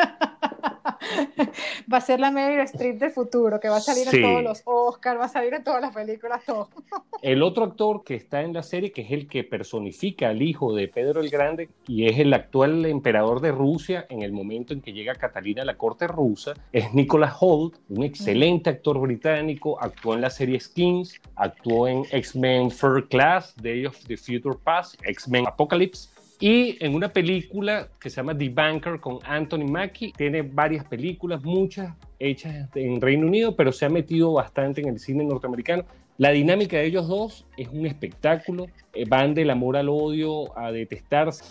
va 1.95 1.99
a 1.99 2.01
ser 2.01 2.19
la 2.19 2.33
Meryl 2.33 2.59
Streep 2.63 2.99
del 2.99 3.13
futuro, 3.13 3.61
que 3.61 3.69
va 3.69 3.77
a 3.77 3.81
salir 3.81 4.09
en 4.13 4.21
todos 4.21 4.43
los 4.43 4.63
Oscars, 4.65 5.21
va 5.21 5.27
a 5.27 5.29
salir 5.29 5.55
en 5.55 5.63
todas 5.63 5.81
las 5.81 5.95
películas, 5.95 6.43
todo. 6.45 6.69
El 7.23 7.41
otro 7.43 7.65
actor 7.65 8.03
que 8.03 8.17
está 8.17 8.43
en 8.43 8.53
la 8.53 8.65
serie, 8.65 8.91
que 8.91 9.03
es 9.03 9.13
el 9.13 9.29
que 9.29 9.45
personifica 9.45 10.29
al 10.29 10.43
hijo 10.43 10.75
de 10.75 10.89
Pedro 10.89 11.21
el 11.21 11.31
Grande 11.31 11.71
y 11.87 12.07
es 12.07 12.19
el 12.19 12.35
actual 12.35 12.85
emperador 12.85 13.41
de 13.41 13.51
Rusia 13.51 14.07
en 14.11 14.23
el 14.23 14.33
momento 14.33 14.75
en 14.75 14.83
que 14.83 14.93
llega 14.93 15.15
Catalina 15.15 15.63
a 15.63 15.65
la 15.65 15.79
corte 15.79 16.07
rusa, 16.07 16.53
es 16.73 16.93
Nicholas 16.93 17.37
Holt, 17.41 17.77
un 17.89 18.03
excelente 18.03 18.69
actor 18.69 18.99
británico, 18.99 19.81
actuó 19.81 20.15
en 20.15 20.21
la 20.21 20.29
serie 20.29 20.61
Skins, 20.61 21.21
actuó 21.37 21.89
en 21.89 22.05
X-Men 22.11 22.71
First 22.71 23.09
Class, 23.09 23.55
Day 23.57 23.87
of 23.87 23.97
the 24.07 24.17
Future 24.17 24.59
Past, 24.63 24.97
X-Men 25.03 25.47
Apocalypse, 25.47 26.11
y 26.40 26.77
en 26.85 26.94
una 26.94 27.12
película 27.12 27.88
que 28.01 28.11
se 28.11 28.16
llama 28.16 28.37
The 28.37 28.49
Banker 28.49 29.01
con 29.01 29.18
Anthony 29.25 29.66
Mackie, 29.68 30.12
tiene 30.12 30.42
varias 30.42 30.85
películas, 30.85 31.42
muchas 31.44 31.94
hechas 32.18 32.68
en 32.75 33.01
Reino 33.01 33.27
Unido, 33.27 33.55
pero 33.55 33.73
se 33.73 33.85
ha 33.85 33.88
metido 33.88 34.33
bastante 34.33 34.81
en 34.81 34.88
el 34.88 34.99
cine 34.99 35.25
norteamericano. 35.25 35.85
La 36.16 36.31
dinámica 36.31 36.77
de 36.77 36.87
ellos 36.87 37.09
dos 37.09 37.44
es 37.57 37.68
un 37.68 37.87
espectáculo. 37.87 38.66
Eh, 38.92 39.05
van 39.09 39.35
del 39.35 39.51
amor 39.51 39.77
al 39.77 39.88
odio, 39.88 40.57
a 40.57 40.70
detestarse, 40.70 41.44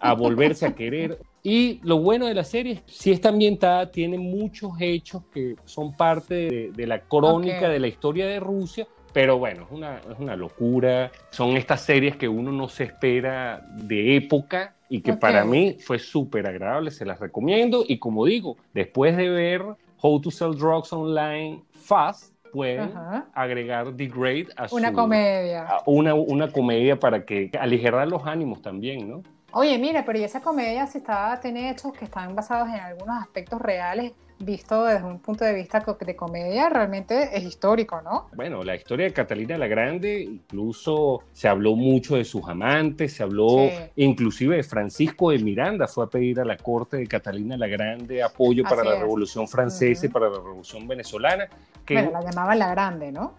a 0.00 0.14
volverse 0.14 0.64
a 0.64 0.72
querer. 0.74 1.18
Y 1.42 1.78
lo 1.82 1.98
bueno 1.98 2.26
de 2.26 2.34
la 2.34 2.44
serie 2.44 2.74
es 2.74 2.80
que 2.80 2.92
si 2.92 3.10
está 3.10 3.28
ambientada, 3.28 3.90
tiene 3.90 4.16
muchos 4.16 4.72
hechos 4.80 5.24
que 5.34 5.56
son 5.66 5.94
parte 5.94 6.70
de, 6.74 6.86
la 6.86 7.00
crónica 7.00 7.68
de 7.68 7.78
la 7.78 7.88
historia 7.88 8.26
de 8.26 8.40
Rusia, 8.40 8.86
pero 9.12 9.38
bueno, 9.38 9.64
es 9.64 9.70
una, 9.70 9.98
es 9.98 10.18
una 10.18 10.36
locura. 10.36 11.10
Son 11.30 11.56
estas 11.56 11.82
series 11.82 12.16
que 12.16 12.28
uno 12.28 12.52
no 12.52 12.68
se 12.68 12.84
espera 12.84 13.62
de 13.76 14.16
época 14.16 14.74
y 14.88 15.00
que 15.00 15.14
para 15.14 15.44
mí 15.44 15.76
fue 15.80 15.98
súper 15.98 16.46
agradable. 16.46 16.90
Se 16.90 17.04
las 17.04 17.20
recomiendo. 17.20 17.84
Y 17.86 17.98
como 17.98 18.26
digo, 18.26 18.56
después 18.74 19.16
de 19.16 19.28
ver 19.28 19.62
How 20.00 20.20
to 20.20 20.30
Sell 20.30 20.54
Drugs 20.56 20.92
Online 20.92 21.62
Fast, 21.72 22.32
pueden 22.52 22.90
agregar 23.34 23.94
The 23.96 24.06
Great 24.06 24.48
a 24.56 24.68
su, 24.68 24.76
Una 24.76 24.92
comedia. 24.92 25.66
una, 25.86 26.14
una 26.14 26.52
comedia 26.52 26.98
para 26.98 27.24
que 27.24 27.50
aligerar 27.58 28.08
los 28.08 28.26
ánimos 28.26 28.60
también, 28.60 29.08
¿no? 29.08 29.22
Oye, 29.54 29.78
mira, 29.78 30.04
pero 30.04 30.18
y 30.18 30.24
esa 30.24 30.40
comedia 30.40 30.86
si 30.86 30.98
está, 30.98 31.38
tiene 31.40 31.70
hechos 31.70 31.92
que 31.92 32.06
están 32.06 32.34
basados 32.34 32.68
en 32.68 32.76
algunos 32.76 33.20
aspectos 33.20 33.60
reales 33.60 34.12
visto 34.44 34.84
desde 34.84 35.04
un 35.04 35.20
punto 35.20 35.44
de 35.44 35.54
vista 35.54 35.84
de 36.00 36.16
comedia, 36.16 36.68
realmente 36.68 37.30
es 37.36 37.44
histórico, 37.44 38.00
¿no? 38.02 38.28
Bueno, 38.34 38.62
la 38.62 38.74
historia 38.74 39.06
de 39.06 39.12
Catalina 39.12 39.56
la 39.58 39.66
Grande, 39.66 40.20
incluso 40.22 41.22
se 41.32 41.48
habló 41.48 41.74
mucho 41.74 42.16
de 42.16 42.24
sus 42.24 42.46
amantes, 42.48 43.14
se 43.14 43.22
habló 43.22 43.70
inclusive 43.96 44.56
de 44.56 44.62
Francisco 44.62 45.30
de 45.30 45.38
Miranda, 45.38 45.86
fue 45.86 46.04
a 46.04 46.08
pedir 46.08 46.40
a 46.40 46.44
la 46.44 46.56
corte 46.56 46.96
de 46.96 47.06
Catalina 47.06 47.56
la 47.56 47.66
Grande 47.66 48.22
apoyo 48.22 48.64
para 48.64 48.84
la 48.84 48.98
Revolución 48.98 49.48
Francesa 49.48 50.06
y 50.06 50.08
para 50.08 50.28
la 50.28 50.36
Revolución 50.36 50.86
Venezolana. 50.86 51.48
Que 51.84 51.94
bueno, 51.94 52.12
la 52.12 52.22
llamaban 52.22 52.58
la 52.58 52.70
Grande, 52.70 53.12
¿no? 53.12 53.34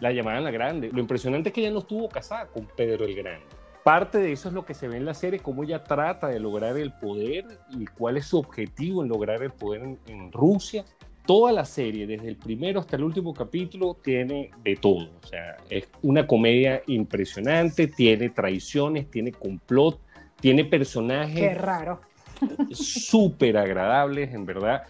La 0.00 0.12
llamaban 0.12 0.44
la 0.44 0.50
Grande. 0.50 0.90
Lo 0.92 1.00
impresionante 1.00 1.48
es 1.48 1.54
que 1.54 1.62
ella 1.62 1.70
no 1.70 1.78
estuvo 1.80 2.08
casada 2.08 2.46
con 2.46 2.66
Pedro 2.76 3.04
el 3.04 3.14
Grande. 3.14 3.55
Parte 3.86 4.18
de 4.18 4.32
eso 4.32 4.48
es 4.48 4.54
lo 4.56 4.64
que 4.64 4.74
se 4.74 4.88
ve 4.88 4.96
en 4.96 5.04
la 5.04 5.14
serie, 5.14 5.38
cómo 5.38 5.62
ella 5.62 5.84
trata 5.84 6.26
de 6.26 6.40
lograr 6.40 6.76
el 6.76 6.90
poder 6.90 7.44
y 7.70 7.84
cuál 7.86 8.16
es 8.16 8.26
su 8.26 8.36
objetivo 8.36 9.00
en 9.04 9.08
lograr 9.08 9.44
el 9.44 9.52
poder 9.52 9.96
en, 10.08 10.32
Rusia. 10.32 10.84
Toda 11.24 11.52
la 11.52 11.64
serie, 11.64 12.04
desde 12.04 12.26
el 12.26 12.34
primero 12.34 12.80
hasta 12.80 12.96
el 12.96 13.04
último 13.04 13.32
capítulo, 13.32 13.94
tiene 14.02 14.50
de 14.64 14.74
todo. 14.74 15.08
O 15.22 15.26
sea, 15.28 15.58
es 15.70 15.88
una 16.02 16.26
comedia 16.26 16.82
impresionante, 16.88 17.86
tiene 17.86 18.28
traiciones, 18.30 19.08
tiene 19.08 19.30
complot, 19.30 20.00
tiene 20.40 20.64
personajes. 20.64 21.38
Qué 21.38 21.54
raro. 21.54 22.00
Súper 22.72 23.56
agradables, 23.56 24.34
en 24.34 24.46
verdad. 24.46 24.82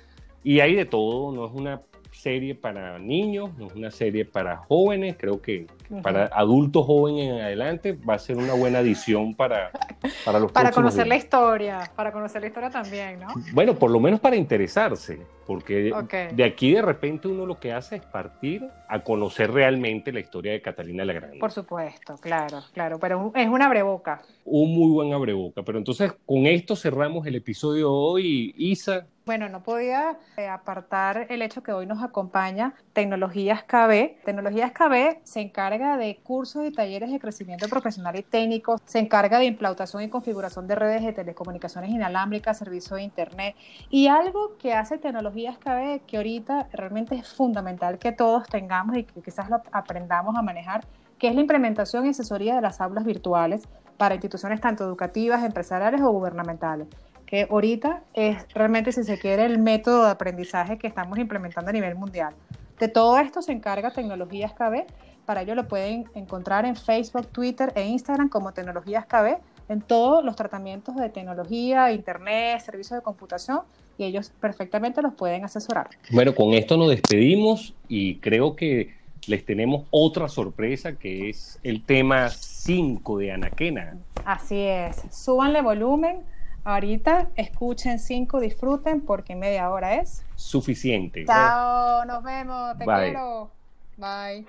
Y 0.42 0.60
hay 0.60 0.74
de 0.74 0.86
todo, 0.86 1.32
no 1.32 1.44
es 1.44 1.52
una 1.52 1.82
serie 2.16 2.54
para 2.54 2.98
niños, 2.98 3.50
no 3.58 3.66
es 3.66 3.74
una 3.74 3.90
serie 3.90 4.24
para 4.24 4.56
jóvenes, 4.56 5.16
creo 5.18 5.40
que 5.40 5.66
para 6.02 6.26
adultos 6.26 6.84
jóvenes 6.86 7.30
en 7.30 7.40
adelante 7.40 7.92
va 7.92 8.14
a 8.14 8.18
ser 8.18 8.38
una 8.38 8.54
buena 8.54 8.78
adición 8.78 9.34
para, 9.34 9.70
para 10.24 10.40
los 10.40 10.50
Para 10.50 10.72
conocer 10.72 11.06
la 11.06 11.16
historia, 11.16 11.90
para 11.94 12.12
conocer 12.12 12.40
la 12.40 12.48
historia 12.48 12.70
también, 12.70 13.20
¿no? 13.20 13.28
Bueno, 13.52 13.74
por 13.74 13.90
lo 13.90 14.00
menos 14.00 14.18
para 14.18 14.34
interesarse, 14.34 15.20
porque 15.46 15.92
de 16.32 16.44
aquí 16.44 16.72
de 16.72 16.82
repente 16.82 17.28
uno 17.28 17.44
lo 17.44 17.60
que 17.60 17.72
hace 17.72 17.96
es 17.96 18.02
partir 18.02 18.66
a 18.88 19.00
conocer 19.00 19.52
realmente 19.52 20.10
la 20.10 20.20
historia 20.20 20.52
de 20.52 20.62
Catalina 20.62 21.04
la 21.04 21.12
Grande. 21.12 21.38
Por 21.38 21.52
supuesto, 21.52 22.16
claro, 22.16 22.62
claro, 22.72 22.98
pero 22.98 23.30
es 23.34 23.48
una 23.48 23.66
abreboca. 23.66 24.22
Un 24.44 24.74
muy 24.74 24.90
buen 24.90 25.12
abreboca, 25.12 25.62
pero 25.62 25.78
entonces 25.78 26.12
con 26.24 26.46
esto 26.46 26.76
cerramos 26.76 27.26
el 27.26 27.36
episodio 27.36 27.76
de 27.76 27.84
hoy. 27.84 28.54
Isa, 28.56 29.06
bueno, 29.26 29.48
no 29.48 29.60
podía 29.60 30.16
eh, 30.36 30.46
apartar 30.46 31.26
el 31.30 31.42
hecho 31.42 31.60
que 31.60 31.72
hoy 31.72 31.84
nos 31.84 32.00
acompaña 32.00 32.74
Tecnologías 32.92 33.64
KB. 33.64 34.22
Tecnologías 34.24 34.70
KB 34.70 35.18
se 35.24 35.40
encarga 35.40 35.96
de 35.96 36.18
cursos 36.22 36.64
y 36.64 36.70
talleres 36.70 37.10
de 37.10 37.18
crecimiento 37.18 37.68
profesional 37.68 38.14
y 38.14 38.22
técnico, 38.22 38.80
se 38.84 39.00
encarga 39.00 39.40
de 39.40 39.46
implantación 39.46 40.04
y 40.04 40.08
configuración 40.08 40.68
de 40.68 40.76
redes 40.76 41.02
de 41.02 41.12
telecomunicaciones 41.12 41.90
inalámbricas, 41.90 42.56
servicios 42.56 42.98
de 42.98 43.02
Internet. 43.02 43.56
Y 43.90 44.06
algo 44.06 44.56
que 44.58 44.74
hace 44.74 44.96
Tecnologías 44.96 45.58
KB 45.58 46.06
que 46.06 46.18
ahorita 46.18 46.68
realmente 46.72 47.16
es 47.16 47.28
fundamental 47.28 47.98
que 47.98 48.12
todos 48.12 48.46
tengamos 48.46 48.96
y 48.96 49.02
que 49.02 49.22
quizás 49.22 49.50
lo 49.50 49.60
aprendamos 49.72 50.36
a 50.36 50.42
manejar, 50.42 50.84
que 51.18 51.26
es 51.26 51.34
la 51.34 51.40
implementación 51.40 52.06
y 52.06 52.10
asesoría 52.10 52.54
de 52.54 52.60
las 52.60 52.80
aulas 52.80 53.04
virtuales 53.04 53.64
para 53.96 54.14
instituciones 54.14 54.60
tanto 54.60 54.84
educativas, 54.84 55.42
empresariales 55.42 56.00
o 56.00 56.10
gubernamentales 56.12 56.86
que 57.26 57.48
ahorita 57.50 58.04
es 58.14 58.46
realmente, 58.54 58.92
si 58.92 59.02
se 59.04 59.18
quiere, 59.18 59.44
el 59.44 59.58
método 59.58 60.04
de 60.04 60.10
aprendizaje 60.10 60.78
que 60.78 60.86
estamos 60.86 61.18
implementando 61.18 61.70
a 61.70 61.72
nivel 61.72 61.96
mundial. 61.96 62.34
De 62.78 62.88
todo 62.88 63.18
esto 63.18 63.42
se 63.42 63.52
encarga 63.52 63.90
Tecnologías 63.90 64.52
KB. 64.52 64.84
Para 65.24 65.42
ello 65.42 65.54
lo 65.54 65.66
pueden 65.66 66.04
encontrar 66.14 66.64
en 66.64 66.76
Facebook, 66.76 67.26
Twitter 67.26 67.72
e 67.74 67.84
Instagram 67.84 68.28
como 68.28 68.52
Tecnologías 68.52 69.06
KB, 69.06 69.38
en 69.68 69.80
todos 69.80 70.24
los 70.24 70.36
tratamientos 70.36 70.94
de 70.94 71.08
tecnología, 71.08 71.90
internet, 71.90 72.60
servicios 72.60 72.98
de 72.98 73.02
computación, 73.02 73.62
y 73.98 74.04
ellos 74.04 74.30
perfectamente 74.40 75.02
los 75.02 75.14
pueden 75.14 75.44
asesorar. 75.44 75.88
Bueno, 76.10 76.34
con 76.34 76.52
esto 76.52 76.76
nos 76.76 76.90
despedimos 76.90 77.74
y 77.88 78.16
creo 78.16 78.54
que 78.54 78.94
les 79.26 79.44
tenemos 79.44 79.86
otra 79.90 80.28
sorpresa 80.28 80.92
que 80.96 81.30
es 81.30 81.58
el 81.64 81.82
tema 81.82 82.28
5 82.28 83.18
de 83.18 83.32
Anaquena. 83.32 83.96
Así 84.24 84.60
es, 84.60 85.02
súbanle 85.10 85.62
volumen 85.62 86.18
Ahorita 86.66 87.28
escuchen 87.36 88.00
cinco, 88.00 88.40
disfruten 88.40 89.00
porque 89.00 89.36
media 89.36 89.70
hora 89.70 89.94
es 90.00 90.24
suficiente. 90.34 91.24
Chao, 91.24 92.04
nos 92.04 92.24
vemos, 92.24 92.76
te 92.76 92.84
Bye. 92.84 93.04
quiero. 93.04 93.50
Bye. 93.96 94.44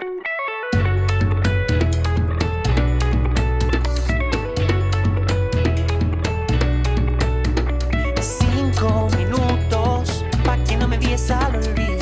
Cinco 8.19 9.09
minutos 9.15 10.25
para 10.43 10.63
que 10.63 10.75
no 10.75 10.87
me 10.87 10.97
vies 10.97 11.29
al. 11.29 11.96